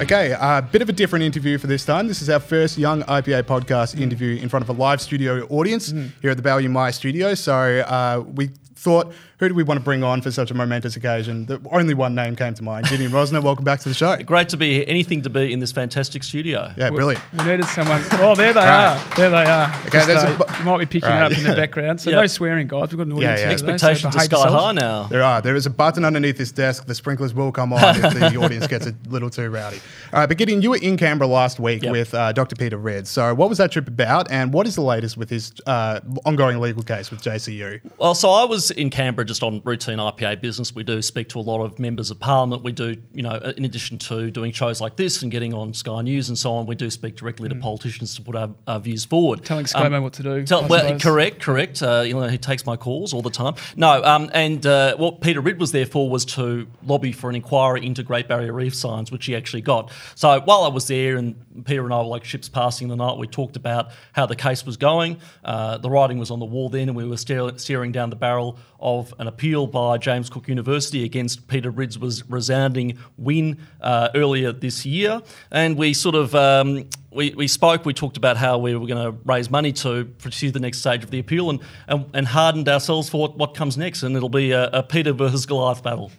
[0.00, 2.08] Okay, a uh, bit of a different interview for this time.
[2.08, 5.92] This is our first Young IPA podcast interview in front of a live studio audience
[6.20, 7.34] here at the Value My studio.
[7.34, 10.96] So uh, we thought, who do we want to bring on for such a momentous
[10.96, 11.44] occasion?
[11.44, 12.88] The only one name came to mind.
[12.88, 14.16] Gideon Rozner, welcome back to the show.
[14.16, 14.84] Great to be here.
[14.88, 16.72] Anything to be in this fantastic studio.
[16.78, 17.22] Yeah, brilliant.
[17.36, 18.02] We needed someone.
[18.12, 18.96] Oh, there they Right.
[18.96, 19.16] are.
[19.16, 19.68] There they are.
[19.82, 22.00] Okay, Just, there's a uh, bu- you might be picking Right, up in the background.
[22.00, 22.20] So Yeah.
[22.22, 22.88] no swearing, guys.
[22.90, 23.40] We've got an audience.
[23.40, 23.48] yeah.
[23.48, 24.64] here today, so Expectations are behave sky yourselves.
[24.64, 25.02] high now.
[25.08, 25.42] There are.
[25.42, 26.86] There is a button underneath this desk.
[26.86, 29.80] The sprinklers will come on if the audience gets a little too rowdy.
[30.12, 31.92] All right, but Gideon, you were in Canberra last week Yep.
[31.92, 32.56] with uh, Dr.
[32.56, 33.06] Peter Ridd.
[33.06, 36.60] So, what was that trip about, and what is the latest with his uh, ongoing
[36.60, 37.80] legal case with JCU?
[37.98, 40.76] Well, so I was in Canberra just on routine IPA business.
[40.76, 42.62] We do speak to a lot of members of parliament.
[42.62, 46.02] We do, you know, in addition to doing shows like this and getting on Sky
[46.02, 49.04] News and so on, we do speak directly to politicians to put our, our views
[49.04, 49.40] forward.
[49.40, 49.44] Mm.
[49.44, 49.66] Telling
[49.96, 50.44] Um, what to do.
[50.44, 51.82] Tell, well, correct, correct.
[51.82, 53.54] Uh, you know, he takes my calls all the time.
[53.74, 57.34] No, um, and uh, what Peter Ridd was there for was to lobby for an
[57.34, 59.90] inquiry into Great Barrier Reef signs, which he actually got.
[60.14, 63.18] So while I was there, and Peter and I were like ships passing the night,
[63.18, 65.18] we talked about how the case was going.
[65.44, 68.58] Uh, the writing was on the wall then, and we were staring down the barrel
[68.84, 74.52] of an appeal by James Cook University against Peter Ridd's was resounding win uh, earlier
[74.52, 76.34] this year, and we sort of.
[76.34, 80.04] Um, we, we spoke, we talked about how we were going to raise money to
[80.18, 83.54] pursue the next stage of the appeal and, and, and hardened ourselves for what, what
[83.54, 84.02] comes next.
[84.02, 86.10] And it'll be a, a Peter versus Goliath battle.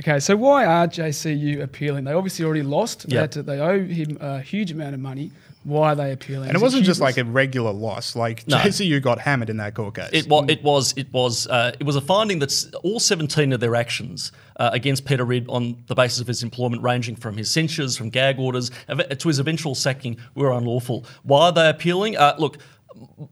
[0.00, 2.04] Okay, so why are JCU appealing?
[2.04, 3.08] They obviously already lost.
[3.08, 3.26] They, Yeah.
[3.28, 5.30] to, they owe him a huge amount of money.
[5.66, 6.48] Why are they appealing?
[6.48, 8.14] And it wasn't just like a regular loss.
[8.14, 8.56] Like No.
[8.58, 10.10] JCU got hammered in that court case.
[10.12, 13.58] It was, it was, it was, uh, it was a finding that all 17 of
[13.58, 17.50] their actions uh, against Peter Ridd on the basis of his employment, ranging from his
[17.50, 21.04] censures, from gag orders, to his eventual sacking, were unlawful.
[21.24, 22.16] Why are they appealing?
[22.16, 22.58] Uh, look,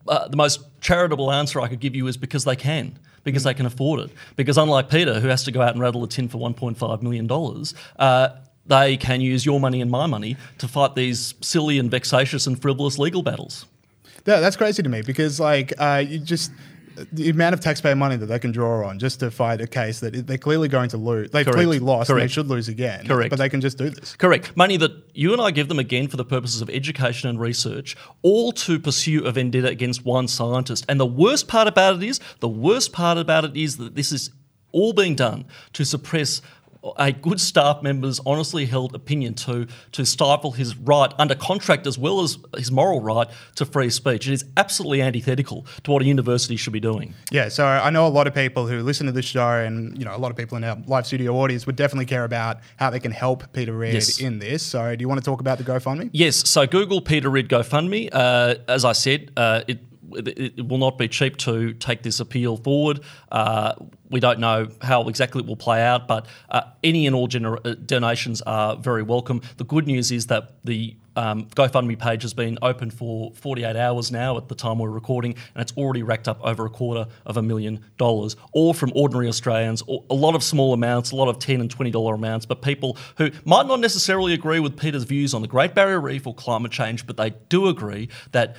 [0.09, 2.99] uh, the most charitable answer I could give you is because they can.
[3.23, 4.11] Because they can afford it.
[4.35, 7.31] Because unlike Peter, who has to go out and rattle a tin for $1.5 million,
[7.99, 8.29] uh,
[8.67, 12.61] they can use your money and my money to fight these silly and vexatious and
[12.61, 13.67] frivolous legal battles.
[14.27, 16.51] Yeah, that's crazy to me because like uh, you just
[17.13, 20.01] the amount of taxpayer money that they can draw on just to fight a case
[20.01, 21.31] that they're clearly going to lose.
[21.31, 21.57] They've Correct.
[21.57, 23.07] clearly lost and they should lose again.
[23.07, 23.31] Correct.
[23.31, 24.15] But they can just do this.
[24.17, 24.57] Correct.
[24.57, 27.97] Money that you and I give them again for the purposes of education and research,
[28.23, 30.85] all to pursue a vendetta against one scientist.
[30.89, 34.13] And the worst part about it is, the worst part about it is that this
[34.13, 34.31] is
[34.73, 36.43] all being done to suppress
[36.99, 41.99] a good staff member's honestly held opinion to to stifle his right under contract as
[41.99, 44.29] well as his moral right to free speech.
[44.29, 47.15] It is absolutely antithetical to what a university should be doing.
[47.31, 50.05] Yeah, so I know a lot of people who listen to this show, and you
[50.05, 52.91] know a lot of people in our live studio audience would definitely care about how
[52.91, 54.21] they can help Peter Ridd Yes.
[54.21, 54.63] in this.
[54.63, 56.11] So, do you want to talk about the GoFundMe?
[56.13, 58.09] Yes, so Google Peter Ridd GoFundMe.
[58.13, 59.79] Uh, as I said, uh, it,
[60.17, 63.01] it, will not be cheap to take this appeal forward.
[63.31, 63.75] Uh,
[64.11, 67.65] we don't know how exactly it will play out, but uh, any and all gener-
[67.65, 69.43] uh, donations are very welcome.
[69.57, 74.11] The good news is that the um, GoFundMe page has been open for 48 hours
[74.11, 77.37] now at the time we're recording, and it's already racked up over a quarter of
[77.37, 81.39] a million dollars, all from ordinary Australians, a lot of small amounts, a lot of
[81.39, 85.35] 10 and 20 dollar amounts, but people who might not necessarily agree with Peter's views
[85.35, 88.57] on the Great Barrier Reef or climate change, but they do agree that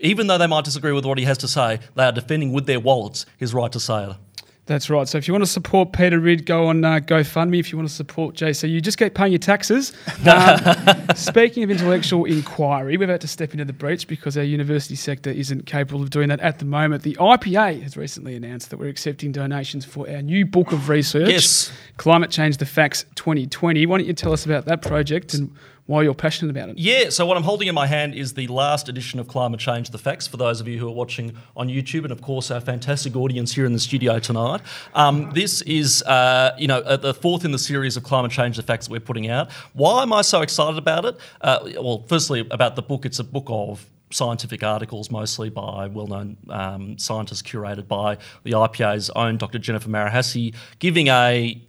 [0.00, 2.66] even though they might disagree with what he has to say, they are defending with
[2.66, 4.16] their wallets his right to say it.
[4.66, 5.08] That's right.
[5.08, 7.58] So if you want to support Peter Ridd, go on uh, GoFundMe.
[7.58, 9.92] If you want to support JCU, just keep paying your taxes.
[10.28, 14.94] Um, speaking of intellectual inquiry, we've had to step into the breach because our university
[14.94, 17.02] sector isn't capable of doing that at the moment.
[17.02, 21.30] The IPA has recently announced that we're accepting donations for our new book of research,
[21.30, 21.72] Yes.
[21.96, 23.86] Climate Change: The Facts 2020.
[23.86, 25.50] Why don't you tell us about that project and
[25.88, 26.76] why you're passionate about it?
[26.76, 29.88] Yeah, so what I'm holding in my hand is the last edition of Climate Change
[29.88, 32.60] The Facts for those of you who are watching on YouTube and, of course, our
[32.60, 34.60] fantastic audience here in the studio tonight.
[34.92, 38.58] Um, this is, uh, you know, uh, the fourth in the series of Climate Change
[38.58, 39.50] The Facts that we're putting out.
[39.72, 41.16] Why am I so excited about it?
[41.40, 46.36] Uh, well, firstly, about the book, it's a book of scientific articles, mostly by well-known
[46.50, 49.58] um, scientists curated by the IPA's own Dr.
[49.58, 51.62] Jennifer Marohasy, giving a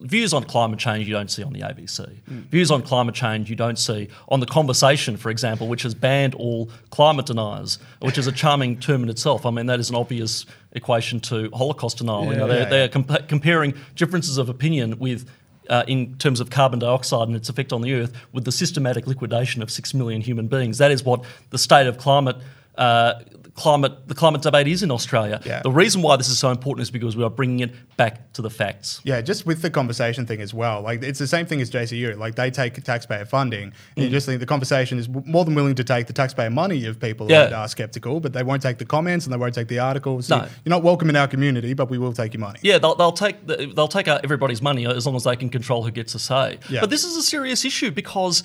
[0.00, 2.08] views on climate change you don't see on the ABC.
[2.50, 6.34] Views on climate change you don't see on the conversation, for example, which has banned
[6.34, 9.44] all climate deniers, which is a charming term in itself.
[9.46, 12.24] I mean, that is an obvious equation to Holocaust denial.
[12.32, 15.28] you know, they're, they're compa- comparing differences of opinion with.
[15.68, 19.06] Uh, in terms of carbon dioxide and its effect on the earth, with the systematic
[19.06, 22.34] liquidation of six million human beings, that is what the state of climate,
[22.80, 23.20] uh,
[23.54, 25.38] climate, the climate debate is in Australia.
[25.44, 25.60] Yeah.
[25.62, 28.40] The reason why this is so important is because we are bringing it back to
[28.42, 29.00] the facts.
[29.04, 30.80] Yeah, just with the conversation thing as well.
[30.80, 32.16] Like it's the same thing as JCU.
[32.16, 33.64] Like they take taxpayer funding,
[33.96, 34.12] and you Mm.
[34.12, 37.30] just think the conversation is more than willing to take the taxpayer money of people
[37.30, 37.44] Yeah.
[37.44, 40.30] that are skeptical, but they won't take the comments and they won't take the articles.
[40.30, 40.36] No.
[40.36, 42.60] You- You're not welcome in our community, but we will take your money.
[42.62, 45.50] Yeah, they'll, they'll take the, they'll take out everybody's money as long as they can
[45.50, 46.58] control who gets a say.
[46.70, 46.80] Yeah.
[46.80, 48.42] But this is a serious issue because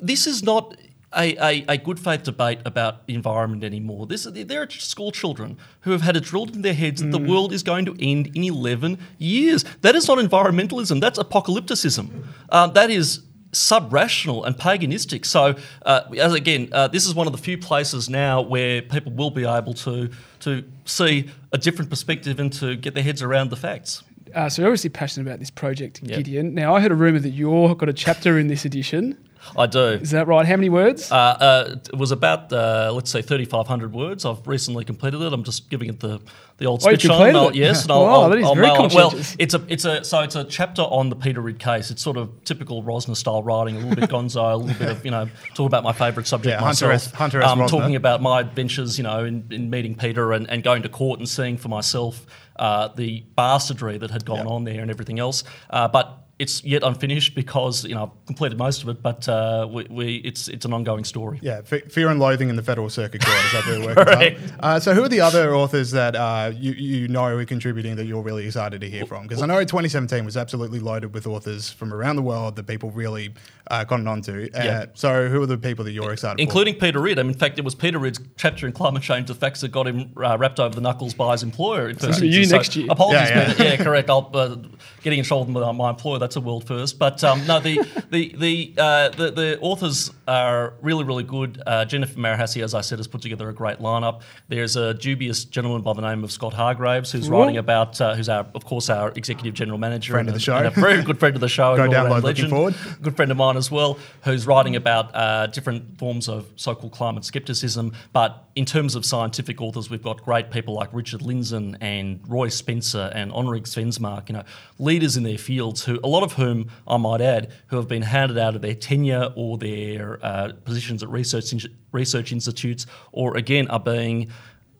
[0.00, 0.74] this is not
[1.16, 4.06] a, a, a good faith debate about the environment anymore.
[4.06, 7.18] This there are school children who have had it drilled in their heads that the
[7.18, 9.64] world is going to end in 11 years.
[9.80, 11.00] That is not environmentalism.
[11.00, 12.24] That's apocalypticism.
[12.50, 15.24] Uh, that is sub-rational and paganistic.
[15.24, 15.54] So,
[15.86, 19.30] uh, as again, uh, this is one of the few places now where people will
[19.30, 23.56] be able to to see a different perspective and to get their heads around the
[23.56, 24.02] facts.
[24.34, 26.04] Uh, so you're obviously passionate about this project.
[26.04, 26.54] Gideon.
[26.54, 29.16] Now, I heard a rumor that you've got a chapter in this edition.
[29.56, 29.80] I do.
[30.00, 30.46] Is that right?
[30.46, 31.10] How many words?
[31.10, 34.24] Uh, uh, it was about, uh, let's say, 3,500 words.
[34.24, 35.32] I've recently completed it.
[35.32, 36.20] I'm just giving it the,
[36.58, 37.34] the old Oh, you switch on.
[37.36, 37.54] I'll- it?
[37.54, 38.94] Yes, and I'll, Wow, I'll, that is I'll very mail it.
[38.94, 41.90] Well, it's a, it's a, so it's a chapter on the Peter Ridd case.
[41.90, 45.04] It's sort of typical Rozner style writing, a little bit gonzo, a little bit of,
[45.04, 46.90] you know, talk about my favourite subject Yeah, Hunter.
[46.92, 47.48] S- Hunter S.
[47.50, 47.68] um, Rozner.
[47.68, 51.18] talking about my adventures, you know, in, in meeting Peter and, and going to court
[51.20, 54.52] and seeing for myself uh, the bastardry that had gone Yeah.
[54.52, 55.44] on there and everything else.
[55.70, 59.66] Uh, but it's yet unfinished because you know I've completed most of it, but uh,
[59.70, 61.38] we, we it's it's an ongoing story.
[61.42, 63.36] Yeah, Fe- Fear and Loathing in the Federal Circuit Court.
[63.44, 64.40] Is that the working Correct.
[64.40, 64.56] title?
[64.60, 68.06] Uh, so, who are the other authors that uh, you, you know are contributing that
[68.06, 69.24] you're really excited to hear from?
[69.24, 72.90] Because I know 2017 was absolutely loaded with authors from around the world that people
[72.92, 73.34] really
[73.70, 74.48] uh, cottoned onto.
[74.54, 74.84] Uh, Yeah.
[74.94, 77.18] So, who are the people that you're excited Including Peter Ridd.
[77.18, 79.72] I mean, in fact, it was Peter Ridd's chapter in climate change, the facts that
[79.72, 81.88] got him uh, wrapped over the knuckles by his employer.
[81.88, 82.50] In first you instance.
[82.52, 82.86] next year.
[82.90, 83.52] Apologies, Yeah, yeah.
[83.54, 83.64] Peter.
[83.64, 84.08] yeah, correct.
[84.10, 84.56] I'll, uh,
[85.02, 86.98] getting in trouble with my employer, that's a world first.
[86.98, 87.76] But um, no, the
[88.10, 91.62] the the, uh, the the authors are really really good.
[91.66, 94.22] Uh, Jennifer Marohasy, as I said, has put together a great lineup.
[94.48, 98.28] There's a dubious gentleman by the name of Scott Hargreaves who's writing about uh, who's
[98.28, 100.56] our of course our executive general manager, Friend and of the show.
[100.56, 102.50] and a very good friend of the show, Go and download legend.
[102.50, 102.74] Forward.
[103.02, 107.24] good friend of mine as well, who's writing about uh, different forms of so-called climate
[107.24, 107.92] skepticism.
[108.12, 112.48] But in terms of scientific authors, we've got great people like Richard Lindzen and Roy
[112.48, 114.44] Spencer and Henrik Svensmark, you know,
[114.88, 118.02] leaders in their fields who, a lot of whom, I might add, who have been
[118.02, 123.36] handed out of their tenure or their uh, positions at research in- research institutes, or
[123.36, 124.30] again are being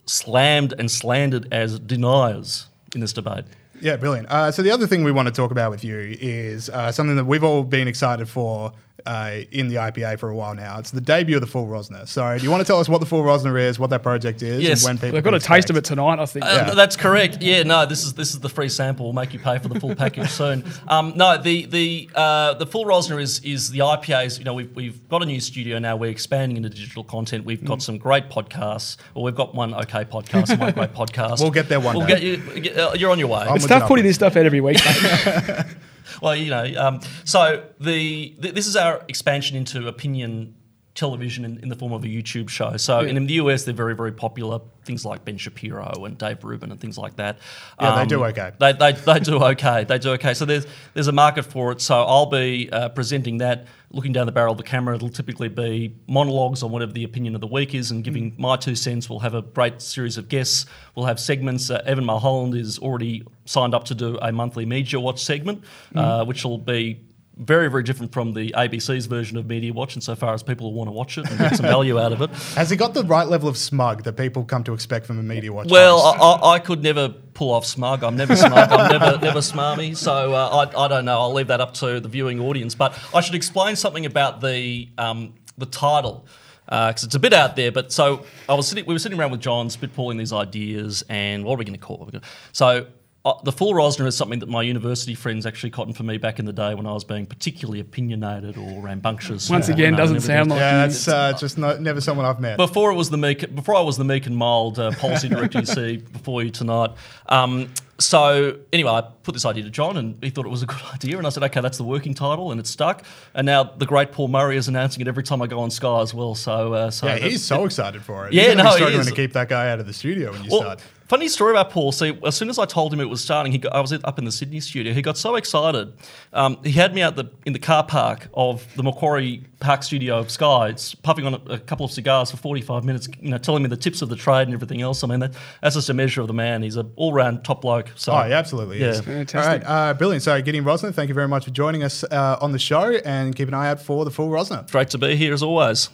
[0.07, 3.45] slammed and slandered as deniers in this debate.
[3.81, 4.29] Yeah, brilliant.
[4.29, 7.17] Uh, so the other thing we want to talk about with you is uh, something
[7.17, 8.73] that we've all been excited for
[9.07, 10.79] uh, in the IPA for a while now.
[10.79, 12.07] It's the debut of the Full Rozner.
[12.09, 14.43] So do you want to tell us what the Full Rozner is, what that project
[14.43, 14.81] is, Yes.
[14.85, 16.45] and when people They've got can a taste of it tonight, I think.
[16.45, 17.39] Uh, th- That's correct.
[17.41, 19.07] Yeah, no, this is this is the free sample.
[19.07, 20.65] We'll make you pay for the full package soon.
[20.89, 24.39] Um, no, the the uh, the full Rozner is is the IPAs.
[24.39, 25.97] You know, we've, we've got a new studio now.
[25.97, 27.45] We're expanding into digital content.
[27.45, 28.97] We've got some great podcasts.
[29.15, 31.41] Well, we've got one okay podcast one great podcast.
[31.41, 32.15] We'll get there one We'll day.
[32.15, 32.61] get you.
[32.61, 33.41] get- uh, You're on your way.
[33.41, 34.79] I'm it's tough putting this stuff out every week.
[36.23, 40.55] Well, you know, um, so the, th this is our expansion into opinion
[40.95, 42.77] television in, in the form of a YouTube show.
[42.77, 44.61] So in the US, they're very, very popular.
[44.89, 47.37] Things like Ben Shapiro and Dave Rubin and things like that.
[47.79, 48.53] Um, Yeah, they do okay.
[48.59, 49.85] They, they, they do okay.
[49.85, 50.33] They do okay.
[50.33, 51.83] So there's there's a market for it.
[51.83, 54.97] So I'll be uh, presenting that, looking down the barrel of the camera.
[54.97, 58.57] It'll typically be monologues on whatever the opinion of the week is, and giving my
[58.57, 59.11] two cents.
[59.11, 60.65] We'll have a great series of guests.
[60.95, 61.71] We'll have segments.
[61.71, 66.25] Uh, Evan Mulholland is already signed up to do a monthly media watch segment, uh,
[66.25, 67.01] which will be
[67.39, 70.93] very, very different from the ABC's version of Media Watch insofar as people want to
[70.93, 72.31] watch it and get some value out of it.
[72.57, 75.23] Has he got the right level of smug that people come to expect from a
[75.23, 75.71] media watch?
[75.71, 76.01] Well.
[76.01, 78.03] I, I, I could never pull off smug.
[78.03, 78.71] I'm never smug.
[78.71, 79.97] I'm never never smarmy.
[79.97, 81.21] So uh, I, I don't know.
[81.21, 82.75] I'll leave that up to the viewing audience.
[82.75, 86.27] But I should explain something about the um, the title
[86.67, 87.71] because it's a bit out there.
[87.71, 88.85] But so I was sitting.
[88.87, 91.85] We were sitting around with John, spitballing these ideas, and what are we going to
[91.85, 92.23] call it?
[92.53, 92.87] So.
[93.25, 96.39] Uh, the full Rozner is something that my university friends actually cottoned for me back
[96.39, 99.51] in the day when I was being particularly opinionated or rambunctious.
[99.51, 100.89] Once again, know, doesn't sound like yeah, you.
[100.89, 102.57] that's uh, just not, never someone I've met.
[102.57, 105.59] before it was the meek, before I was the meek and mild uh, policy director
[105.59, 106.93] you see before you tonight.
[107.27, 110.67] Um, so anyway, I put this idea to John, and he thought it was a
[110.67, 113.03] good idea, and I said, okay, that's the working title, and it's stuck.
[113.35, 116.01] And now the great Paul Murray is announcing it every time I go on Sky
[116.01, 116.37] as well.
[116.37, 118.33] So, uh, so yeah, that- he's so excited for it.
[118.33, 119.07] Yeah, He's gonna be no, he struggling is.
[119.09, 120.83] to keep that guy out of the studio when you Well, start.
[121.09, 121.91] Funny story about Paul.
[121.91, 124.19] See, as soon as I told him it was starting, he got, I was up
[124.19, 124.93] in the Sydney studio.
[124.93, 125.93] He got so excited.
[126.35, 130.19] Um, he had me out the in the car park of the Macquarie Park studio
[130.19, 133.09] of Sky, s- puffing on a, a couple of cigars for forty five minutes.
[133.23, 135.03] You know, telling me the tips of the trade and everything else.
[135.03, 136.63] I mean, that, that's just a measure of the man.
[136.63, 137.91] He's an all round top bloke.
[137.97, 138.99] So Oh, he absolutely is.
[138.99, 139.03] Yeah.
[139.03, 139.67] Fantastic.
[139.67, 140.23] All right, uh, brilliant.
[140.23, 143.35] So, Gideon Rozner, thank you very much for joining us uh, on the show, and
[143.35, 144.71] keep an eye out for the full Rozner.
[144.71, 145.89] great to be here as always.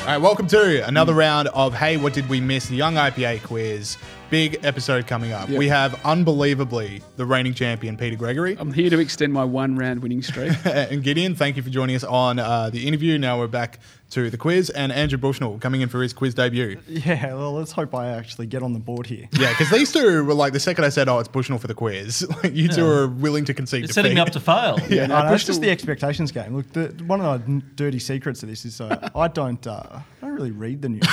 [0.00, 2.66] All right, welcome to another round of Hey, What Did We Miss?
[2.66, 3.96] The Young IPA quiz.
[4.30, 5.48] Big episode coming up.
[5.48, 5.58] Yep.
[5.58, 8.56] We have unbelievably the reigning champion, Peter Gregory.
[8.58, 10.52] I'm here to extend my one round winning streak.
[10.64, 13.18] and Gideon, thank you for joining us on uh, the interview.
[13.18, 16.80] Now we're back to the quiz, and Andrew Bushnell coming in for his quiz debut.
[16.86, 19.28] Yeah, well, let's hope I actually get on the board here.
[19.32, 21.74] Yeah, because these two were like the second I said, "Oh, it's Bushnell for the
[21.74, 23.84] quiz." Like you two are willing to concede.
[23.84, 24.78] It's setting me up to fail.
[24.88, 26.56] Yeah, No, no, it's just the expectations game.
[26.56, 30.02] Look, the, one of the dirty secrets of this is uh, I don't, uh, I
[30.22, 31.06] don't don't really read the news.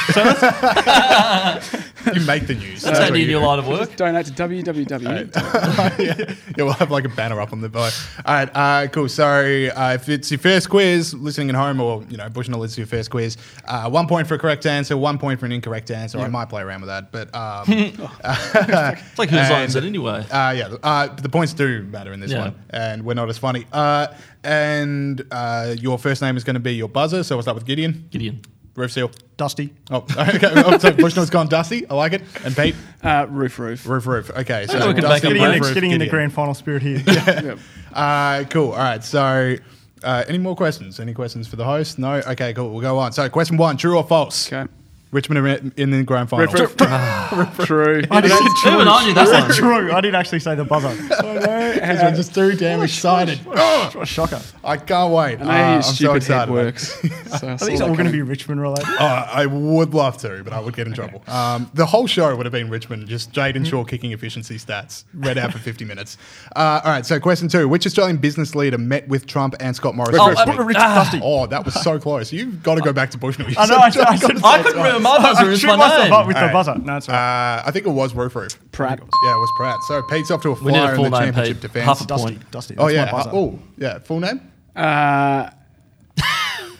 [2.15, 2.82] You make the news.
[2.84, 3.48] That's what handy in you your do.
[3.48, 3.96] line of work.
[3.96, 6.00] Donate to www.
[6.00, 7.93] yeah, yeah, we'll have like a banner up on the boat.
[8.26, 9.10] All right, uh, cool.
[9.10, 12.78] So uh, if it's your first quiz, listening at home, or you know, Bushnell is
[12.78, 15.91] your first quiz, uh, one point for a correct answer, one point for an incorrect
[15.91, 16.20] answer.
[16.20, 17.65] I might play around with that, but um,
[18.24, 20.26] It's like whose line is it anyway?
[20.32, 22.39] uh, yeah, uh, the points do matter in this Yeah.
[22.39, 23.65] one, and we're not as funny.
[23.72, 24.08] Uh,
[24.43, 27.65] and uh, your first name is going to be your buzzer, so we'll start with
[27.65, 28.08] Gideon.
[28.12, 28.41] Gideon.
[28.78, 29.12] Roof seal.
[29.38, 29.74] Dusty.
[29.92, 30.40] Oh, okay.
[30.56, 31.90] oh, so Bushnell's gone Dusty.
[31.90, 32.22] I like it.
[32.46, 33.86] And Pete, Uh, roof, roof.
[33.88, 34.30] roof, roof.
[34.30, 36.54] Okay, so know we could Dusty, Getting, in, roof, the, getting in the grand final
[36.54, 37.04] spirit here.
[37.08, 37.60] Yep.
[37.92, 38.72] Uh, cool.
[38.72, 39.04] All right.
[39.04, 39.56] So,
[40.04, 41.00] uh, any more questions?
[41.00, 41.98] Any questions for the host?
[41.98, 42.13] No.
[42.28, 42.54] Okay.
[42.54, 42.70] Cool.
[42.70, 43.12] We'll go on.
[43.13, 44.52] So, question one: True or false?
[44.54, 44.72] Okay.
[45.12, 46.46] Richmond in in the grand final.
[46.52, 47.58] Roof, roof.
[47.65, 48.04] True.
[48.12, 49.52] I did Even I knew that one.
[49.54, 49.91] True.
[49.91, 50.96] I didn't actually say the buzzer.
[51.78, 53.38] Because I'm just too damn excited.
[53.46, 54.41] what a shocker.
[54.63, 55.39] I can't wait.
[55.39, 56.39] I know uh, I'm so stupid excited.
[56.39, 57.02] head works.
[57.39, 58.86] So I Are saw these all going to be Richmond related?
[59.00, 61.24] Oh, I would love to, but I would get in trouble.
[61.28, 65.38] Um, the whole show would have been Richmond, just Jayden Short kicking efficiency stats, read
[65.38, 66.17] out for 50 minutes.
[66.56, 67.67] Uh, all right, so question two.
[67.67, 70.63] Which Australian business leader met with Trump and Scott Morrison Oh, uh.
[70.63, 70.96] Richard Ah.
[71.04, 71.20] Dusty.
[71.24, 72.32] Oh, that was so close.
[72.34, 73.50] You've got to go back to Bushnell.
[73.50, 75.60] You I know, said- I said- I said- I couldn't remember my buzzer I is
[75.60, 76.13] shoot my myself name.
[76.13, 76.53] up with the Alright.
[76.53, 76.75] buzzer.
[76.77, 77.57] No, it's all right.
[77.57, 78.71] Uh, I think it was Roof Roof.
[78.71, 78.99] Pratt.
[78.99, 79.77] Yeah, it was Pratt.
[79.88, 81.62] So Pete's off to a We need flyer a in the name, championship Pete.
[81.62, 81.86] defence.
[81.86, 82.23] Half a Dusty.
[82.38, 82.51] point.
[82.51, 82.75] Dusty.
[82.77, 83.05] Oh That's yeah.
[83.05, 83.29] my buzzer.
[83.33, 83.99] oh yeah.
[83.99, 84.41] Full name.
[84.75, 85.49] Uh,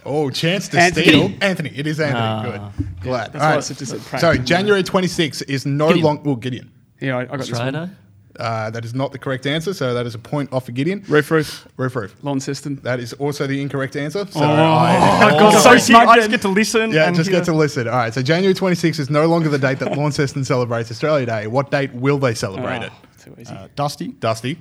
[0.10, 1.06] Oh, chance to Anthony.
[1.06, 1.32] steal.
[1.42, 1.70] Anthony.
[1.76, 2.22] It is Anthony.
[2.22, 2.72] Ah.
[2.78, 3.02] Good.
[3.02, 3.34] Glad.
[3.34, 4.22] that's why I said- just said Pratt.
[4.22, 6.06] So January 26th is no Gideon.
[6.06, 6.22] longer.
[6.24, 6.72] Well, Gideon.
[7.02, 7.62] yeah, I, I got this one.
[7.76, 7.96] Australia.
[8.40, 11.04] Uh, that is not the correct answer, so that is a point off for Gideon.
[11.08, 11.68] Roof, roof.
[11.78, 12.16] Roof roof.
[12.24, 12.76] Launceston.
[12.84, 14.26] That is also the incorrect answer.
[14.28, 14.44] So Oh.
[14.44, 16.92] I, Oh, God, so so I just get to listen.
[16.92, 17.88] yeah, and just hear- get to listen.
[17.88, 21.48] All right, so January 26 is no longer the date that Launceston celebrates Australia Day.
[21.48, 22.92] What date will they celebrate it?
[22.94, 23.54] Oh, too easy.
[23.54, 24.58] Uh, Dusty, Dusty,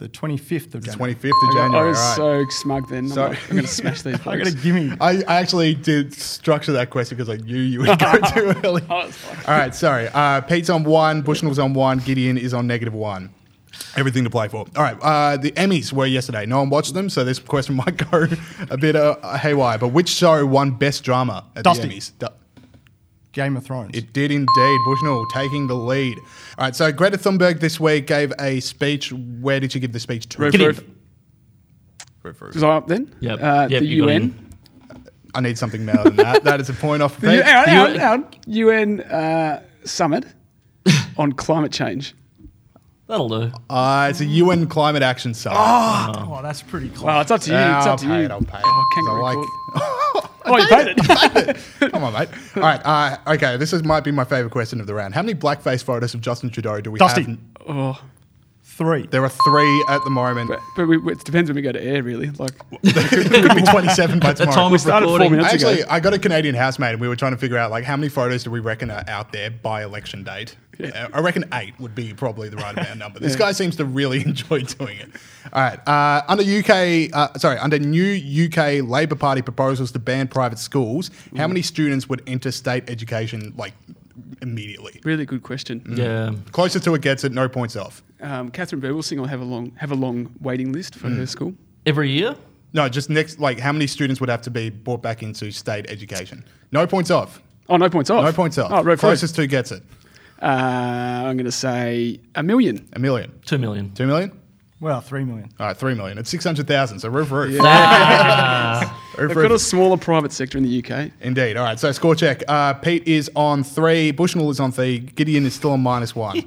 [0.00, 1.14] the 25th of the January.
[1.14, 1.86] 25th of I, got- January.
[1.86, 2.50] I was all right.
[2.50, 3.08] so smug then.
[3.08, 4.14] So- I'm, like, I'm going to smash these.
[4.14, 4.50] I got blokes.
[4.50, 4.96] a gimme.
[5.00, 8.82] I, I actually did structure that question because I knew you would go too early.
[8.90, 9.36] Oh, it's fine.
[9.46, 10.08] All right, sorry.
[10.12, 13.32] Uh, Pete's on one, Bushnell's on one, Gideon is on negative one.
[13.96, 14.66] Everything to play for.
[14.76, 16.44] All right, uh, the Emmys were yesterday.
[16.46, 18.26] No one watched them, so this question might go
[18.68, 19.78] a bit uh, haywire.
[19.78, 21.88] But which show won Best Drama at Dusty.
[21.88, 22.12] the Emmys?
[22.18, 22.32] Du-
[23.32, 23.96] Game of Thrones.
[23.96, 24.78] it did indeed.
[24.84, 26.18] Bushnell taking the lead.
[26.58, 29.12] All right, so Greta Thunberg this week gave a speech.
[29.12, 30.38] Where did she give the speech to?
[30.42, 30.68] Roof, Gideon.
[30.68, 30.84] roof.
[32.22, 32.54] Roof, roof.
[32.54, 33.14] Was I up then?
[33.20, 33.40] Yep.
[33.42, 34.46] Uh, Yep, the UN.
[35.34, 36.42] I need something more than that.
[36.44, 37.14] that is a point off.
[37.14, 37.44] for The, Pete.
[37.44, 38.98] hang on, hang on, UN.
[38.98, 40.24] UN uh, summit
[41.16, 42.14] on climate change.
[43.06, 43.50] That'll do.
[43.68, 45.56] Uh, it's a UN Climate Action Summit.
[45.58, 47.02] oh, that's pretty close.
[47.04, 47.56] Well, it's up to you.
[47.56, 48.24] Yeah, it's I'll up to pay you.
[48.26, 48.30] it.
[48.30, 48.64] I'll pay it.
[48.64, 49.48] Oh, 'cause kangaroo I court.
[50.46, 51.56] Oh, you paid it.
[51.80, 51.92] it.
[51.92, 52.28] Come on, mate.
[52.56, 52.80] All right.
[52.84, 55.14] Uh, okay, this is, might be my favorite question of the round.
[55.14, 57.22] How many blackface photos of Justin Trudeau do we Dusty.
[57.24, 57.38] have?
[57.68, 58.02] oh,
[58.80, 59.06] Three.
[59.08, 60.48] There are three at the moment.
[60.48, 62.30] but, but we, it depends when we go to air, really.
[62.30, 63.04] Like, there
[63.42, 64.56] could be 27 by The tomorrow.
[64.56, 65.36] time of started four recording.
[65.36, 65.68] minutes ago.
[65.68, 67.96] Actually, I got a Canadian housemate, and we were trying to figure out like how
[67.98, 70.56] many photos do we reckon are out there by election date.
[70.82, 73.18] Uh, I reckon eight would be probably the right amount number.
[73.20, 75.10] This guy seems to really enjoy doing it.
[75.52, 80.26] All right, uh, under UK, uh, sorry, under new UK Labor Party proposals to ban
[80.26, 83.74] private schools, how many students would enter state education like
[84.42, 85.00] immediately?
[85.04, 85.82] really good question.
[85.96, 86.32] Yeah.
[86.52, 88.02] Closer to it gets it, no points off.
[88.20, 91.54] Um, Catherine Birbalsingh will have a long have a long waiting list for her school.
[91.86, 92.36] Every year?
[92.72, 95.90] No, just next, like how many students would have to be brought back into state
[95.90, 96.44] education?
[96.72, 97.42] No points off.
[97.68, 98.24] Oh, no points off.
[98.24, 98.70] No points off.
[98.72, 99.82] Oh, right, Closest to gets it.
[100.42, 102.88] Uh, I'm going to say a million.
[102.94, 103.32] A million.
[103.44, 103.92] Two million.
[103.94, 104.39] Two million?
[104.80, 105.50] Well, three million.
[105.60, 106.16] All right, three million.
[106.16, 107.58] It's 600,000, so roof roof.
[107.62, 108.98] Ah.
[109.18, 109.48] Roof, They've roof.
[109.50, 111.10] got a smaller private sector in the UK.
[111.20, 111.58] Indeed.
[111.58, 112.42] All right, so score check.
[112.48, 114.12] Uh, Pete is on three.
[114.12, 115.00] Bushnell is on three.
[115.00, 116.40] Gideon is still on minus one.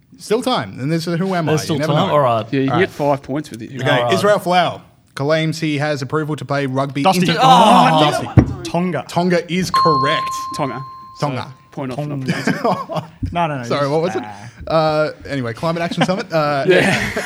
[0.18, 0.78] still time.
[0.78, 1.52] And there's a who am I?
[1.52, 2.06] There's You still never time.
[2.08, 2.12] know.
[2.14, 2.46] All right.
[2.52, 2.94] Yeah, you All get right.
[2.94, 3.74] five points with it.
[3.74, 4.12] Okay, All right.
[4.14, 4.80] Israel Folau
[5.16, 7.02] claims he has approval to play rugby.
[7.02, 7.22] Dusty.
[7.22, 8.70] inter- Oh, Dusty.
[8.70, 9.04] Tonga.
[9.08, 10.30] Tonga is correct.
[10.56, 10.80] Tonga.
[11.20, 11.52] Tonga.
[11.72, 11.98] Point off.
[11.98, 12.16] Tonga.
[12.16, 13.32] not pronouncing it.
[13.32, 13.64] No, no, no.
[13.64, 14.22] Sorry, what was it?
[14.68, 16.32] Uh, anyway, Climate Action Summit.
[16.32, 17.20] Uh, Yeah.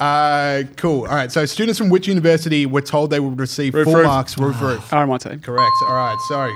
[0.00, 1.02] Uh, cool.
[1.02, 4.06] All right, so students from which university were told they would receive Roof, full roof.
[4.06, 4.38] marks?
[4.38, 4.88] Roof, roof.
[4.90, 5.42] RMIT.
[5.42, 5.72] Correct.
[5.88, 6.18] All right.
[6.28, 6.54] Sorry.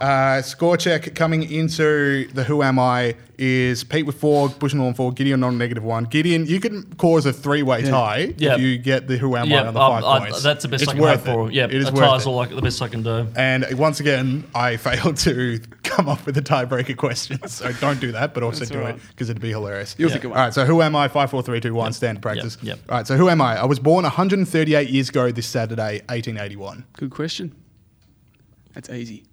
[0.00, 4.94] Uh, score check coming into the Who Am I is Pete with four, Bushnell on
[4.94, 6.04] four, Gideon on negative one.
[6.04, 8.54] Gideon, you can cause a three-way tie Yeah.
[8.54, 10.42] if you get the Who Am Yeah, I on the um, five I- points.
[10.42, 11.48] that's the best it's I can hope worth for.
[11.48, 11.54] It.
[11.54, 12.28] Yeah, it is a worth tie's it.
[12.28, 13.28] all like the best I can do.
[13.36, 17.38] And once again, I failed to come up with a tiebreaker question.
[17.48, 19.94] So don't do that, but also do all it because it'd be hilarious.
[19.96, 20.52] You'll think of All one.
[20.52, 21.06] so who am I?
[21.08, 21.92] Five, four, three, two, one.
[21.92, 22.58] Standard practice.
[22.62, 22.80] yep.
[22.88, 23.60] All right, so who am I?
[23.60, 26.84] I was born 138 years ago this Saturday, 1881.
[26.94, 27.54] Good question.
[28.74, 29.24] That's easy.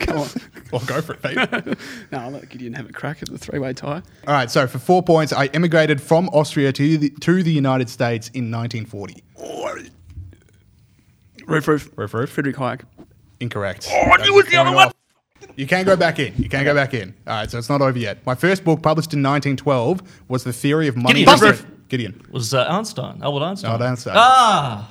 [0.00, 0.28] Come on.
[0.70, 1.78] Well, go for it, Pete.
[2.12, 4.02] No, I'll let Gideon have a crack at the three-way tie.
[4.26, 7.88] All right, so for four points, I emigrated from Austria to the, to the United
[7.88, 9.24] States in 1940.
[11.48, 11.90] Roof, roof.
[11.96, 12.28] Roof, roof.
[12.30, 12.82] Friedrich Hayek.
[13.40, 13.88] Incorrect.
[13.90, 14.90] Oh, I knew it was the other one.
[15.56, 16.34] You can go back in.
[16.36, 17.14] You can go back in.
[17.26, 18.24] All right, so it's not over yet.
[18.26, 21.24] My first book, published in 1912, was The Theory of Money.
[21.24, 21.38] Gideon.
[21.38, 21.78] Gideon.
[21.88, 22.22] Gideon.
[22.30, 23.70] Was uh, Einstein, Albert Einstein.
[23.70, 24.14] Albert Einstein.
[24.16, 24.90] Ah,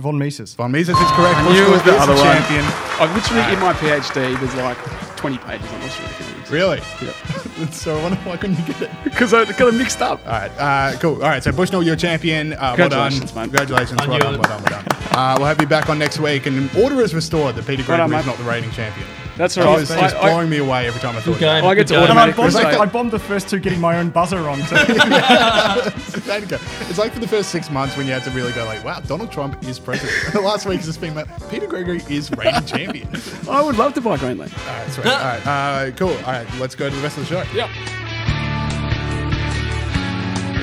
[0.00, 0.54] Von Mises.
[0.54, 1.36] Von Mises is correct.
[1.36, 2.36] I knew it was the other is one.
[2.36, 2.64] champion.
[2.98, 4.78] I literally, in my PhD, there's like
[5.16, 6.40] 20 pages on Australia.
[6.50, 6.78] Really?
[7.02, 7.70] Yeah.
[7.70, 8.90] so I wonder why couldn't you get it?
[9.04, 10.20] Because I got it mixed up.
[10.26, 11.14] All right, uh, cool.
[11.14, 12.54] All right, so Bushnell, you're champion.
[12.54, 13.10] Uh, well done.
[13.10, 13.42] Congratulations, mate.
[13.42, 14.00] Congratulations.
[14.00, 14.86] I Well done, well done, well done.
[15.12, 17.98] Uh, we'll have you back on next week, and order is restored that Peter Well
[17.98, 19.06] Gregory done, is not the reigning champion.
[19.36, 19.80] That's That all right.
[19.80, 21.32] was I- just I- blowing me away every time I thought.
[21.32, 21.64] good game.
[21.64, 22.02] I get to game.
[22.10, 22.78] And I bombed, respect.
[22.80, 24.74] I bombed the first two getting my own buzzer on too.
[26.30, 26.58] There you go.
[26.88, 29.00] It's like for the first six months when you had to really go like, wow,
[29.00, 30.12] Donald Trump is president.
[30.32, 33.08] the Last week has just been like, Peter Gregory is reigning champion.
[33.48, 34.52] I would love to buy Greenland.
[34.66, 35.06] All right, sweet.
[35.06, 36.10] All right, uh, cool.
[36.10, 37.44] All right, let's go to the rest of the show.
[37.54, 37.68] Yeah.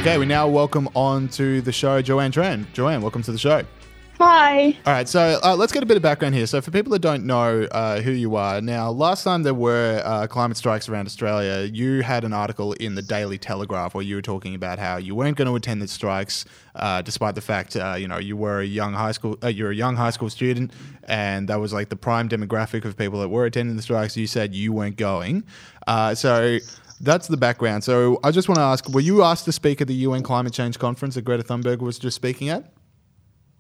[0.01, 2.65] Okay, we now welcome on to the show Joanne Tran.
[2.73, 3.63] Joanne, welcome to the show.
[4.19, 4.75] Hi.
[4.83, 6.47] All right, so uh, let's get a bit of background here.
[6.47, 10.01] So, for people that don't know uh, who you are, now, last time there were
[10.03, 14.15] uh, climate strikes around Australia, you had an article in the Daily Telegraph where you
[14.15, 17.75] were talking about how you weren't going to attend the strikes, uh, despite the fact,
[17.75, 20.31] uh, you know, you were a young high school, uh, you're a young high school
[20.31, 20.71] student,
[21.03, 24.17] and that was like the prime demographic of people that were attending the strikes.
[24.17, 25.43] You said you weren't going,
[26.15, 26.57] so.
[26.99, 27.83] That's the background.
[27.83, 30.51] So I just want to ask: Were you asked to speak at the UN climate
[30.51, 32.73] change conference that Greta Thunberg was just speaking at?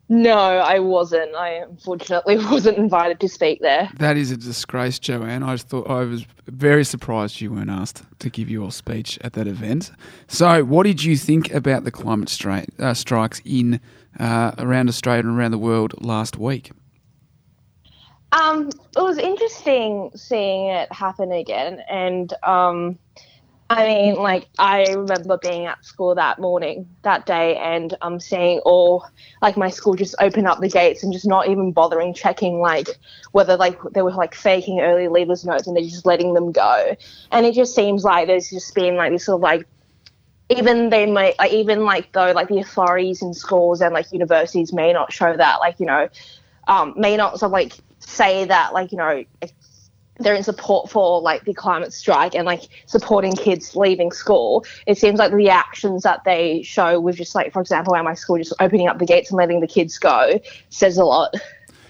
[0.09, 1.35] No, I wasn't.
[1.35, 3.89] I unfortunately wasn't invited to speak there.
[3.97, 5.43] That is a disgrace, Joanne.
[5.43, 9.47] I thought I was very surprised you weren't asked to give your speech at that
[9.47, 9.91] event.
[10.27, 13.81] So, what did you think about the climate stri- uh, strikes in
[14.19, 16.71] uh, around Australia and around the world last week?
[18.31, 22.97] Um, it was interesting seeing it happen again, and um,
[23.69, 28.59] I mean, like I remember being at school that morning, that day, and um, seeing
[28.59, 29.05] all
[29.41, 32.87] like my school just open up the gates and just not even bothering checking like
[33.33, 36.95] whether like they were like faking early leavers notes and they're just letting them go,
[37.31, 39.67] and it just seems like there's just been like this sort of like
[40.49, 44.71] even they may like even like though like the authorities in schools and like universities
[44.71, 46.07] may not show that like you know
[46.69, 49.23] um, may not sort of like say that like you know
[50.19, 54.97] they're in support for like the climate strike and like supporting kids leaving school it
[54.97, 58.37] seems like the actions that they show with just like for example at my school
[58.37, 60.39] just opening up the gates and letting the kids go
[60.69, 61.33] says a lot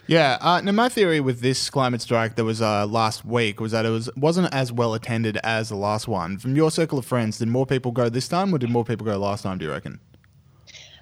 [0.10, 0.38] Yeah.
[0.40, 3.86] Uh, now, my theory with this climate strike that was uh, last week was that
[3.86, 6.38] it was wasn't as well attended as the last one.
[6.38, 9.06] From your circle of friends, did more people go this time, or did more people
[9.06, 9.58] go last time?
[9.58, 10.00] Do you reckon?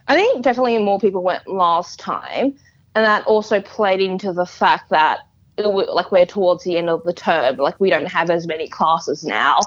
[0.07, 2.55] I think definitely more people went last time,
[2.95, 5.19] and that also played into the fact that
[5.57, 9.23] like we're towards the end of the term, like we don't have as many classes
[9.23, 9.59] now,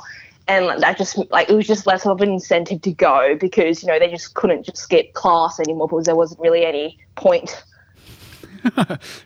[0.47, 3.89] and that just like it was just less of an incentive to go because you
[3.89, 7.62] know they just couldn't just skip class anymore because there wasn't really any point.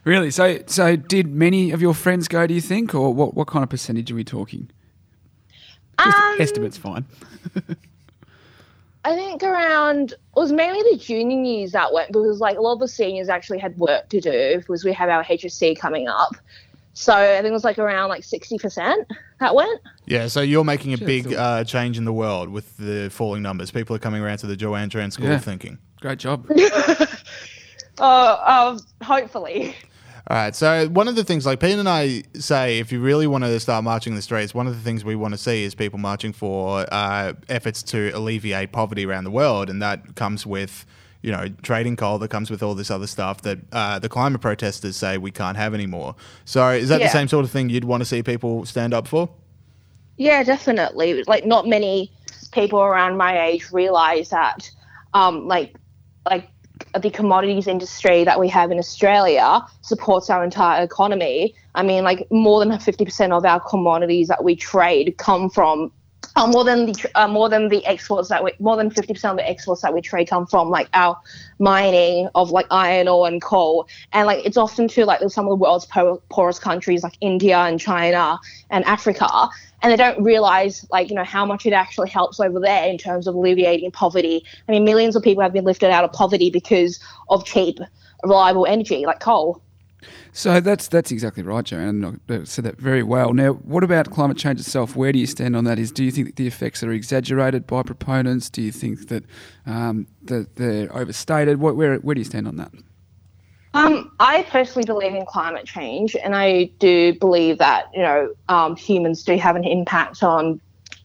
[0.04, 0.30] Really?
[0.30, 2.46] So, so did many of your friends go?
[2.46, 3.34] Do you think, or what?
[3.34, 4.70] What kind of percentage are we talking?
[5.98, 7.06] Just Um, estimates, fine.
[9.04, 12.74] I think around it was mainly the junior years that went because like a lot
[12.74, 16.36] of the seniors actually had work to do because we have our HSC coming up.
[16.94, 19.08] So I think it was like around like sixty percent
[19.40, 19.80] that went.
[20.06, 20.28] Yeah.
[20.28, 23.70] So you're making a big uh, change in the world with the falling numbers.
[23.70, 25.34] People are coming around to the Joanne Tran School Yeah.
[25.36, 25.78] of Thinking.
[26.00, 26.46] Great job.
[26.50, 27.06] Uh,
[27.98, 29.74] uh, hopefully.
[30.28, 30.54] All right.
[30.54, 33.58] So one of the things, like Pete and I say, if you really want to
[33.60, 36.32] start marching the streets, one of the things we want to see is people marching
[36.32, 40.86] for uh, efforts to alleviate poverty around the world, and that comes with.
[41.24, 44.40] You know, trading coal that comes with all this other stuff that uh, the climate
[44.40, 46.16] protesters say we can't have anymore.
[46.44, 49.06] So, is that the same sort of thing you'd want to see people stand up
[49.06, 49.28] for?
[50.16, 51.22] Yeah, definitely.
[51.22, 52.10] Like not many
[52.50, 54.68] people around my age realize that
[55.14, 55.76] um like
[56.28, 56.48] like
[57.00, 61.54] the commodities industry that we have in Australia supports our entire economy.
[61.74, 65.90] I mean, like more than 50% of our commodities that we trade come from
[66.36, 69.36] uh, more than the uh, more than the exports that we more than 50% of
[69.36, 71.18] the exports that we trade come from like our
[71.58, 73.86] mining of like iron ore and coal.
[74.12, 77.58] And like it's often to like some of the world's po- poorest countries like India
[77.58, 78.38] and China
[78.70, 79.48] and Africa
[79.82, 82.98] and they don't realize like you know how much it actually helps over there in
[82.98, 84.44] terms of alleviating poverty.
[84.68, 87.78] I mean millions of people have been lifted out of poverty because of cheap
[88.24, 89.62] reliable energy like coal
[90.32, 92.20] So that's that's exactly right, Joanne.
[92.28, 93.32] I said that very well.
[93.32, 94.96] Now, what about climate change itself?
[94.96, 95.78] Where do you stand on that?
[95.78, 98.50] Is do you think that the effects are exaggerated by proponents?
[98.50, 99.24] Do you think that
[99.66, 101.60] um, that they're overstated?
[101.60, 102.72] What, where where do you stand on that?
[103.74, 108.76] Um, I personally believe in climate change, and I do believe that you know um,
[108.76, 110.60] humans do have an impact on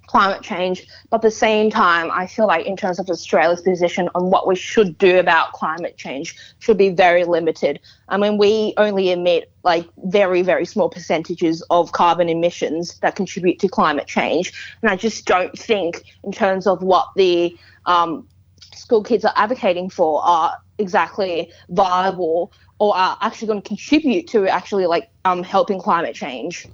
[0.08, 0.88] climate change.
[1.10, 4.48] But at the same time, I feel like in terms of Australia's position on what
[4.48, 7.80] we should do about climate change should be very limited.
[8.10, 13.60] I mean, we only emit like very, very small percentages of carbon emissions that contribute
[13.60, 14.54] to climate change.
[14.82, 18.28] And I just don't think, in terms of what the um,
[18.74, 24.48] school kids are advocating for, are exactly viable or are actually going to contribute to
[24.48, 26.68] actually like um, helping climate change.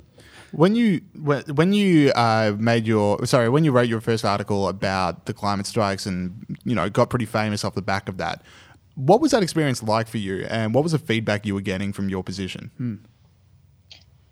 [0.53, 5.25] When you when you uh, made your sorry when you wrote your first article about
[5.25, 8.43] the climate strikes and you know got pretty famous off the back of that,
[8.93, 11.91] what was that experience like for you, and what was the feedback you were getting
[11.91, 12.69] from your position?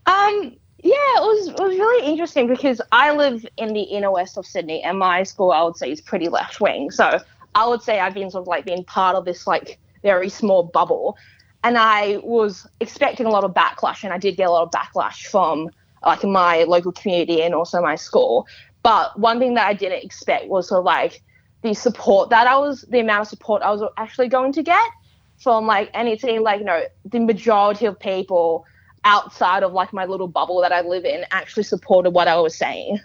[0.06, 4.38] Um, yeah, it was it was really interesting because I live in the inner west
[4.38, 6.92] of Sydney, and my school I would say is pretty left wing.
[6.92, 7.20] So
[7.56, 10.62] I would say I've been sort of like being part of this like very small
[10.62, 11.18] bubble,
[11.64, 14.72] and I was expecting a lot of backlash, and I did get a lot of
[14.72, 15.72] backlash from
[16.04, 18.48] Uh, like my local community and also my school.
[18.84, 21.22] But one thing that I didn't expect was sort of like
[21.62, 24.90] the support that I was, the amount of support I was actually going to get
[25.38, 26.08] from like, and
[26.42, 28.66] like, you know, the majority of people
[29.04, 32.56] outside of like my little bubble that I live in actually supported what I was
[32.56, 33.00] saying.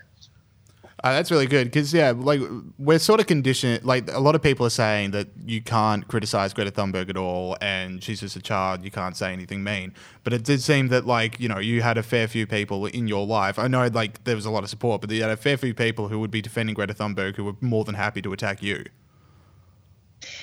[1.04, 2.40] Uh, that's really good because yeah, like
[2.78, 3.84] we're sort of conditioned.
[3.84, 7.56] Like a lot of people are saying that you can't criticize Greta Thunberg at all,
[7.60, 8.82] and she's just a child.
[8.82, 9.92] You can't say anything mean.
[10.24, 13.08] But it did seem that like you know you had a fair few people in
[13.08, 13.58] your life.
[13.58, 15.74] I know like there was a lot of support, but you had a fair few
[15.74, 18.86] people who would be defending Greta Thunberg who were more than happy to attack you.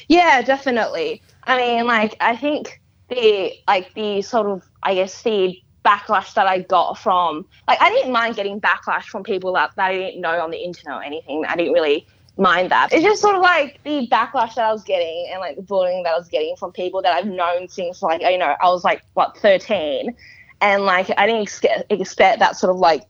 [0.07, 1.23] Yeah, definitely.
[1.45, 2.79] I mean, like I think
[3.09, 7.89] the like the sort of I guess the backlash that I got from like I
[7.89, 11.03] didn't mind getting backlash from people that, that I didn't know on the internet or
[11.03, 11.45] anything.
[11.47, 12.07] I didn't really
[12.37, 12.93] mind that.
[12.93, 16.03] It's just sort of like the backlash that I was getting and like the bullying
[16.03, 18.83] that I was getting from people that I've known since like you know I was
[18.83, 20.15] like what thirteen,
[20.61, 23.03] and like I didn't ex- expect that sort of like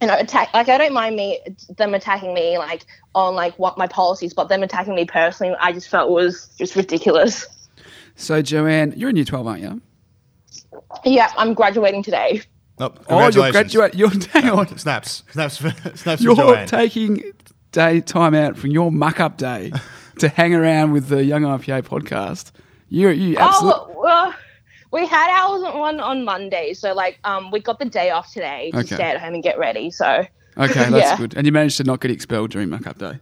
[0.00, 0.52] you know attack.
[0.54, 1.40] Like I don't mind me
[1.76, 5.72] them attacking me like on like what my policies, but them attacking me personally, I
[5.72, 7.46] just felt was just ridiculous.
[8.16, 9.82] So, Joanne, you're in year 12, aren't you?
[11.04, 12.42] Yeah, I'm graduating today.
[12.78, 13.52] Oh, Oh, you're congratulations.
[13.52, 13.94] graduate.
[13.94, 14.78] You're hang on.
[14.78, 16.66] Snaps, snaps, for, snaps You're for Joanne.
[16.66, 17.22] taking
[17.72, 19.72] day time out from your muck up day
[20.18, 22.50] to hang around with the Young IPA podcast.
[22.88, 23.94] You, you absolutely.
[23.96, 24.34] Oh, well,
[24.92, 28.70] we had ours one on Monday, so like um we got the day off today
[28.72, 28.94] to Okay.
[28.94, 29.90] stay at home and get ready.
[29.90, 30.24] So
[30.56, 31.16] Okay, that's yeah.
[31.16, 31.34] good.
[31.36, 33.18] And you managed to not get expelled during muck up day.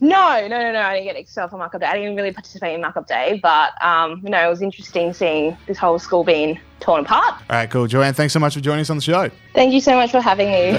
[0.00, 0.80] No, no, no, no.
[0.80, 1.86] I didn't get expelled for Muck Up Day.
[1.86, 5.12] I didn't really participate in Muck Up Day, but um, you know, it was interesting
[5.12, 7.34] seeing this whole school being torn apart.
[7.34, 8.14] All right, cool, Joanne.
[8.14, 9.30] Thanks so much for joining us on the show.
[9.54, 10.78] Thank you so much for having me.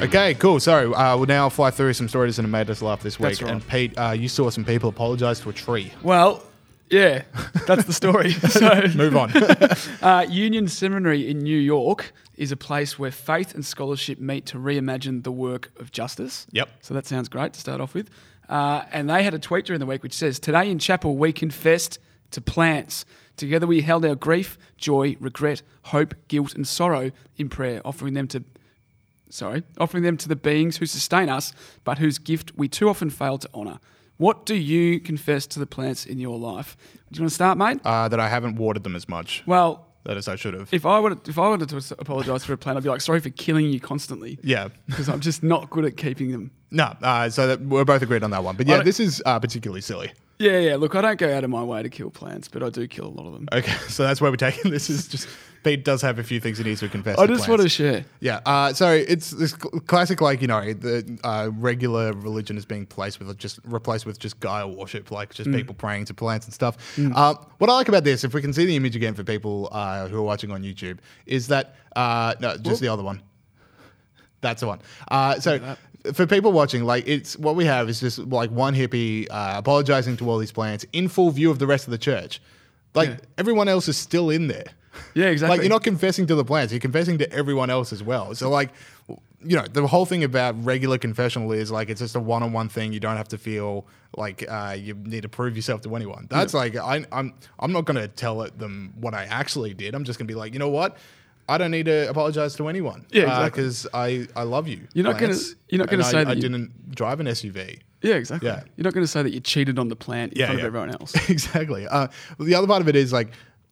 [0.00, 0.60] Okay, cool.
[0.60, 3.30] So uh, we'll now fly through some stories that have made us laugh this week.
[3.30, 3.52] That's right.
[3.52, 5.92] And Pete, uh, you saw some people apologise to a tree.
[6.04, 6.44] Well,
[6.90, 7.22] yeah,
[7.66, 8.30] that's the story.
[8.32, 9.32] so Move on.
[10.02, 14.58] uh, Union Seminary in New York is a place where faith and scholarship meet to
[14.58, 16.46] reimagine the work of justice.
[16.52, 16.68] Yep.
[16.82, 18.10] So that sounds great to start off with.
[18.48, 21.32] Uh, and they had a tweet during the week which says, Today in chapel we
[21.32, 21.98] confessed
[22.30, 23.04] to plants.
[23.36, 28.26] Together we held our grief, joy, regret, hope, guilt, and sorrow in prayer, offering them
[28.28, 28.44] to
[29.30, 31.52] sorry, offering them to the beings who sustain us,
[31.84, 33.78] but whose gift we too often fail to honour.
[34.18, 36.76] What do you confess to the plants in your life?
[37.10, 37.80] Do you want to start, mate?
[37.84, 39.42] uh, that I haven't watered them as much.
[39.46, 40.68] Well, That is, I should have.
[40.72, 43.20] if I wanted, if I wanted to apologise for a plant, I'd be like, sorry
[43.20, 44.38] for killing you constantly.
[44.42, 44.68] Yeah.
[44.86, 46.50] Because I'm just not good at keeping them.
[46.70, 48.56] No, uh, so that we're both agreed on that one.
[48.56, 50.10] But yeah, this is uh, particularly silly.
[50.38, 50.76] Yeah, yeah.
[50.76, 53.06] Look, I don't go out of my way to kill plants, but I do kill
[53.06, 53.48] a lot of them.
[53.52, 54.88] Okay, so that's where we're taking this.
[54.88, 55.28] Is just
[55.64, 57.18] Pete does have a few things he needs to confess.
[57.18, 58.04] I to just want to share.
[58.20, 62.64] Yeah, uh, so it's this cl- classic, like you know, the uh, regular religion is
[62.64, 65.56] being placed with just replaced with just Gaia worship, like just Mm.
[65.56, 66.76] people praying to plants and stuff.
[66.96, 67.12] Mm.
[67.16, 69.68] Uh, what I like about this, if we can see the image again for people
[69.72, 72.78] uh, who are watching on YouTube, is that uh, no, just Whoop.
[72.78, 73.22] the other one.
[74.40, 74.80] That's the one.
[75.10, 75.76] Uh, so
[76.12, 80.16] for people watching, like it's what we have is just like one hippie uh, apologizing
[80.18, 82.40] to all these plants in full view of the rest of the church.
[82.94, 83.16] Like Yeah.
[83.36, 84.66] everyone else is still in there.
[85.14, 85.56] Yeah, exactly.
[85.58, 88.34] Like you're not confessing to the plants, you're confessing to everyone else as well.
[88.34, 88.70] So like,
[89.44, 92.92] you know, the whole thing about regular confessional is like it's just a one-on-one thing.
[92.92, 93.86] You don't have to feel
[94.16, 96.26] like uh, you need to prove yourself to anyone.
[96.30, 99.94] That's like I, I'm I'm not gonna tell them what I actually did.
[99.94, 100.96] I'm just gonna be like, you know what?
[101.48, 103.06] I don't need to apologize to anyone.
[103.10, 103.50] Yeah, exactly.
[103.50, 104.80] Because I I love you.
[104.94, 105.34] You're not gonna-
[105.68, 107.78] you're not gonna And I- say that I you- didn't drive an SUV.
[108.02, 108.48] Yeah, exactly.
[108.48, 108.62] Yeah.
[108.76, 110.66] You're not going to say that you cheated on the plant in Yeah, front yeah.
[110.66, 111.14] of everyone else.
[111.28, 111.84] exactly.
[111.88, 112.06] Uh,
[112.38, 113.30] the other part of it is like,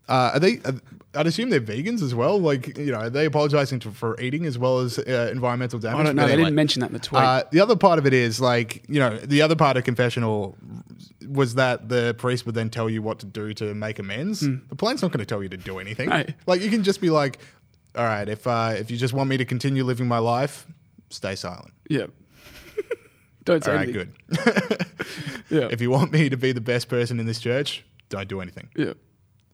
[0.08, 0.58] uh, are they?
[0.64, 0.72] Uh,
[1.14, 2.38] I'd assume they're vegans as well.
[2.40, 6.00] Like, you know, are they apologizing to, for eating as well as uh, environmental damage?
[6.00, 6.26] I don't know.
[6.26, 7.22] They anyway, didn't mention that in the tweet.
[7.22, 10.56] Uh, the other part of it is like, you know, the other part of confessional
[11.28, 14.40] was that the priest would then tell you what to do to make amends.
[14.40, 16.08] The plant's not going to tell you to do anything.
[16.08, 16.24] No.
[16.46, 17.38] Like, you can just be like.
[17.96, 20.66] All right, if uh, if you just want me to continue living my life,
[21.10, 21.72] stay silent.
[21.88, 22.06] Yeah.
[23.44, 24.12] Don't say All right, anything.
[24.28, 24.86] good.
[25.48, 25.68] Yeah.
[25.70, 28.68] If you want me to be the best person in this church, don't do anything.
[28.74, 28.94] Yeah.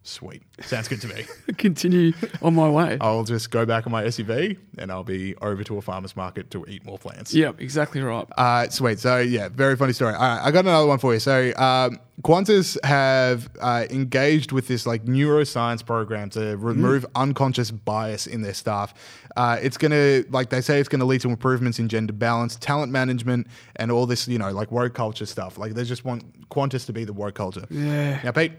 [0.04, 0.42] Sweet.
[0.62, 1.24] Sounds good to me.
[1.58, 2.98] Continue on my way.
[3.00, 6.50] I'll just go back on my SUV and I'll be over to a farmer's market
[6.50, 7.32] to eat more plants.
[7.32, 8.26] Yeah, exactly right.
[8.36, 8.98] Uh, sweet.
[8.98, 10.14] So yeah, very funny story.
[10.14, 11.20] All right, I got another one for you.
[11.20, 18.26] So um, Qantas have uh, engaged with this like neuroscience program to remove unconscious bias
[18.26, 18.94] in their staff.
[19.36, 22.90] Uh, it's gonna like they say it's gonna lead to improvements in gender balance, talent
[22.90, 23.46] management,
[23.76, 25.58] and all this you know like woke culture stuff.
[25.58, 27.66] Like they just want Qantas to be the woke culture.
[27.70, 28.20] Yeah.
[28.24, 28.52] Now, Pete,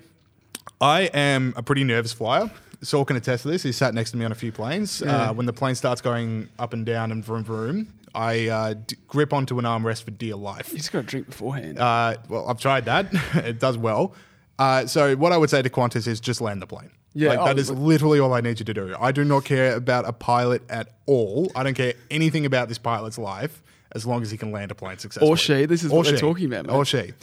[0.82, 2.52] I am a pretty nervous flyer.
[2.82, 3.64] Saul can attest to this.
[3.64, 5.02] He sat next to me on a few planes.
[5.04, 5.30] Yeah.
[5.30, 8.98] Uh, when the plane starts going up and down and vroom vroom, I uh, d-
[9.08, 10.72] grip onto an armrest for dear life.
[10.72, 11.80] You just got to drink beforehand.
[11.80, 13.08] Uh, well, I've tried that.
[13.36, 14.14] it does well.
[14.60, 16.92] Uh, so what I would say to Qantas is just land the plane.
[17.16, 18.96] Yeah, like, that oh, is literally all I need you to do.
[19.00, 21.52] I do not care about a pilot at all.
[21.56, 23.62] I don't care anything about this pilot's life
[23.94, 25.32] as long as he can land a plane successfully.
[25.32, 25.66] Or she.
[25.66, 26.74] This is Or what they're talking about, mate.
[26.74, 27.14] Or she.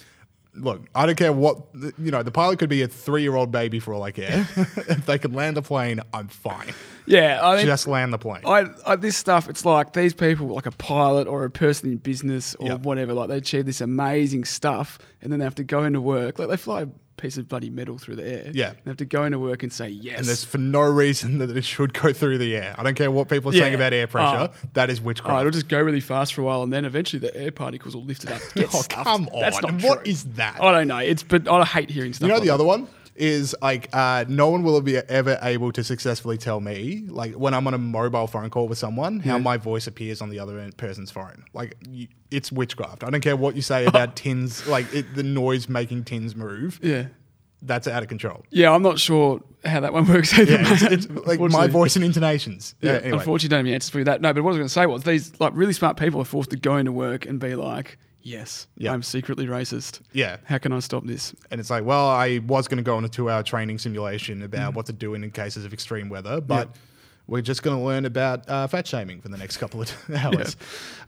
[0.55, 1.59] Look, I don't care what
[1.97, 2.23] you know.
[2.25, 4.49] The pilot could be a three-year-old baby for all I care.
[4.57, 6.75] if they can land a plane, I'm fine.
[7.07, 8.43] yeah, I mean, Just land the plane.
[8.45, 11.99] I, I, this stuff, it's like these people, like a pilot or a person in
[11.99, 12.81] business or Yep.
[12.81, 16.39] whatever, like they achieve this amazing stuff and then they have to go into work.
[16.41, 16.87] Like they fly
[17.21, 18.51] piece of bloody metal through the air.
[18.53, 18.71] Yeah.
[18.85, 20.19] They have to go into work and say yes.
[20.19, 22.75] and there's for no reason that it should go through the air.
[22.79, 24.51] I don't care what people are saying about air pressure.
[24.53, 24.69] Oh.
[24.75, 25.41] that is Oh, witchcraft.
[25.41, 28.05] it'll just go really fast for a while, and then eventually the air particles will
[28.05, 28.41] lift it up.
[28.55, 29.05] Get Oh, stuffed.
[29.05, 29.77] come That's on.
[29.79, 30.11] not What true.
[30.13, 30.61] is that?
[30.63, 30.99] I don't know.
[30.99, 32.23] It's but I hate hearing stuff.
[32.27, 32.55] You know like the that.
[32.55, 32.89] other one
[33.21, 37.55] is like uh, no one will be ever able to successfully tell me like when
[37.55, 39.43] I'm on a mobile phone call with someone how Yeah.
[39.43, 41.45] my voice appears on the other person's phone.
[41.53, 43.05] Like you, it's witchcraft.
[43.05, 46.81] I don't care what you say about tins, like it, the noise making tins move.
[46.83, 47.07] Yeah.
[47.63, 48.43] That's out of control.
[48.49, 50.53] Yeah, I'm not sure how that one works either.
[50.53, 52.75] Yeah, it's, it's like my voice and intonations.
[52.81, 53.19] Yeah, Yeah, anyway.
[53.19, 54.23] unfortunately, don't have any answers for you that.
[54.23, 56.25] No, but what I was going to say was these like really smart people are
[56.25, 58.93] forced to go into work and be like, "Yes, Yeah.
[58.93, 60.01] I'm secretly racist.
[60.13, 60.37] Yeah.
[60.45, 63.05] how can I stop this?" And it's like, well, I was going to go on
[63.05, 64.45] a two hour training simulation Mm.
[64.45, 66.75] about what to do in, cases of extreme weather, but
[67.27, 70.57] we're just going to learn about uh, fat shaming for the next couple of hours.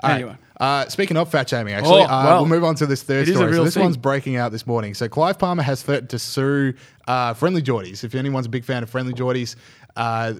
[0.03, 0.15] Right.
[0.15, 0.37] Anyway.
[0.61, 3.23] Uh, speaking of fat shaming, actually, Oh, uh, well, we'll move on to this third
[3.23, 3.53] it is a story.
[3.55, 3.83] So this thing.
[3.83, 4.95] one's breaking out this morning.
[4.95, 6.75] So Clive Palmer has threatened to sue
[7.09, 8.05] uh, FriendlyJordies.
[8.05, 9.57] If anyone's a big fan of FriendlyJordies,
[9.97, 10.35] uh,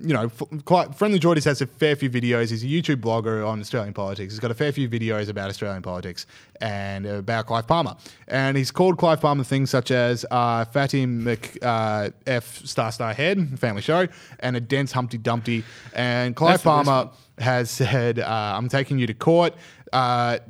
[0.00, 2.50] you know, F- Cli- FriendlyJordies has a fair few videos.
[2.50, 4.32] He's a YouTube blogger on Australian politics.
[4.32, 6.26] He's got a fair few videos about Australian politics
[6.60, 7.96] and about Clive Palmer.
[8.26, 13.12] And he's called Clive Palmer things such as uh, Fatty Mc uh, F Star Star
[13.14, 14.08] Head, family show,
[14.40, 15.64] and a dense Humpty Dumpty.
[15.94, 19.54] And Clive That's Palmer has said, uh, I'm taking you to court.
[19.94, 20.40] Uh,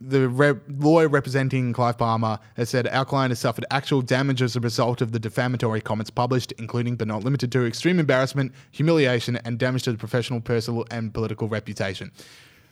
[0.00, 4.56] the re- lawyer representing Clive Palmer has said our client has suffered actual damage as
[4.56, 9.36] a result of the defamatory comments published, including but not limited to extreme embarrassment, humiliation,
[9.44, 12.10] and damage to the professional, personal, and political reputation.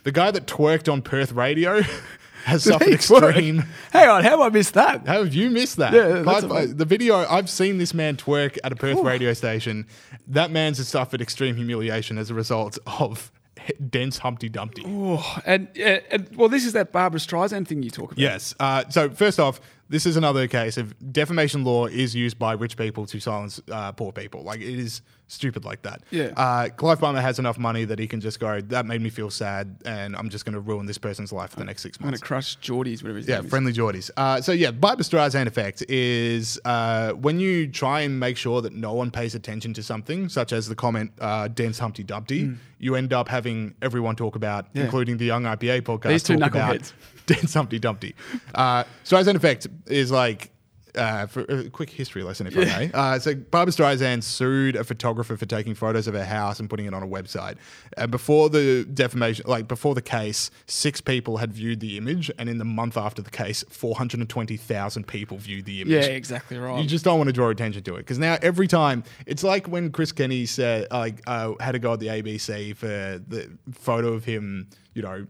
[0.05, 1.83] The guy that twerked on Perth radio
[2.45, 3.29] has suffered he twerk?
[3.29, 3.65] extreme.
[3.93, 5.07] Hang on, how have I missed that?
[5.07, 5.93] How have you missed that?
[5.93, 9.87] Yeah, Clive- the video, I've seen this man twerk at a Perth radio station.
[10.27, 13.31] That man's has suffered extreme humiliation as a result of
[13.91, 14.83] dense Humpty Dumpty.
[14.87, 18.19] Oh, and, yeah, and well, this is that Barbra Streisand thing you talk about.
[18.19, 18.55] Yes.
[18.59, 22.77] Uh, so first off, this is another case of defamation law is used by rich
[22.77, 24.43] people to silence uh, poor people.
[24.43, 26.03] Like it is stupid like that.
[26.11, 26.33] Yeah.
[26.37, 28.61] Uh, Clive Palmer has enough money that he can just go.
[28.61, 31.57] That made me feel sad, and I'm just going to ruin this person's life for
[31.57, 32.21] the next six I'm going months.
[32.21, 33.51] to crush Jordies, whatever his Yeah, name is.
[33.51, 34.11] friendly Jordies.
[34.17, 38.73] Uh, so yeah, Barbra Streisand effect is uh, when you try and make sure that
[38.75, 42.95] no one pays attention to something, such as the comment uh, "dense Humpty Dumpty," you
[42.95, 44.69] end up having everyone talk about, Mm.
[44.75, 44.85] Yeah.
[44.85, 46.93] including the Young IPA podcast, These two talk about knuckleheads.
[47.27, 48.15] dense Humpty Dumpty.
[48.55, 50.51] Uh, Streisand effect is like.
[50.97, 52.91] Uh, for a quick history lesson, if I may.
[52.95, 56.87] Uh, so, Barbra Streisand sued a photographer for taking photos of her house and putting
[56.87, 57.57] it on a website.
[57.97, 62.49] And before the defamation, like before the case, six people had viewed the image, and
[62.49, 65.93] in the month after the case, 420,000 people viewed the image.
[65.93, 66.81] Yeah, exactly right.
[66.83, 69.67] You just don't want to draw attention to it because now every time it's like
[69.67, 74.13] when Chris Kenny said like uh, had to go at the ABC for the photo
[74.13, 75.27] of him, you know,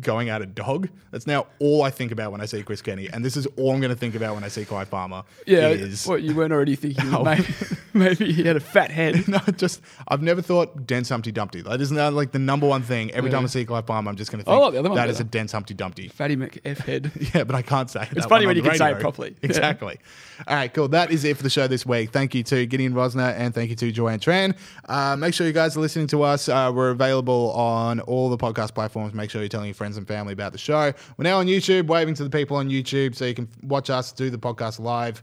[0.00, 0.88] going at a dog.
[1.10, 3.72] That's now all I think about when I see Chris Kenny, and this is all
[3.72, 5.22] I'm going to think about when I see Kai Palmer.
[5.46, 7.04] yeah, is what you weren't already thinking?
[7.16, 7.22] Oh.
[7.24, 7.46] Maybe,
[7.94, 9.26] maybe he had a fat head.
[9.28, 11.62] no, just I've never thought dense Humpty Dumpty.
[11.62, 13.10] That is now like the number one thing.
[13.12, 13.36] Every Yeah.
[13.36, 15.08] time I see Clive Palmer, I'm just going to think like the other one that
[15.08, 16.08] is a dense Humpty Dumpty.
[16.08, 17.10] Fatty McF head.
[17.34, 18.06] Yeah, but I can't say.
[18.12, 19.30] It's funny when you can say it properly.
[19.40, 19.46] Yeah.
[19.46, 19.98] Exactly.
[20.46, 20.88] All right, cool.
[20.88, 22.10] That is it for the show this week.
[22.10, 24.56] Thank you to Gideon Rozner and thank you to Joanne Tran.
[24.88, 26.48] Uh, make sure you guys are listening to us.
[26.48, 29.14] Uh, we're available on all the podcast platforms.
[29.14, 30.92] Make sure telling your friends and family about the show.
[31.16, 34.12] We're now on YouTube, waving to the people on YouTube so you can watch us
[34.12, 35.22] do the podcast live.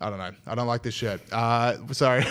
[0.00, 0.32] I don't know.
[0.46, 1.20] I don't like this shirt.
[1.32, 2.24] Uh, sorry.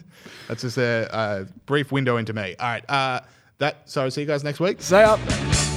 [0.48, 2.54] That's just a, a brief window into me.
[2.58, 2.90] All right.
[2.90, 3.20] Uh,
[3.58, 3.88] that.
[3.90, 4.80] So see you guys next week.
[4.80, 5.75] Stay up.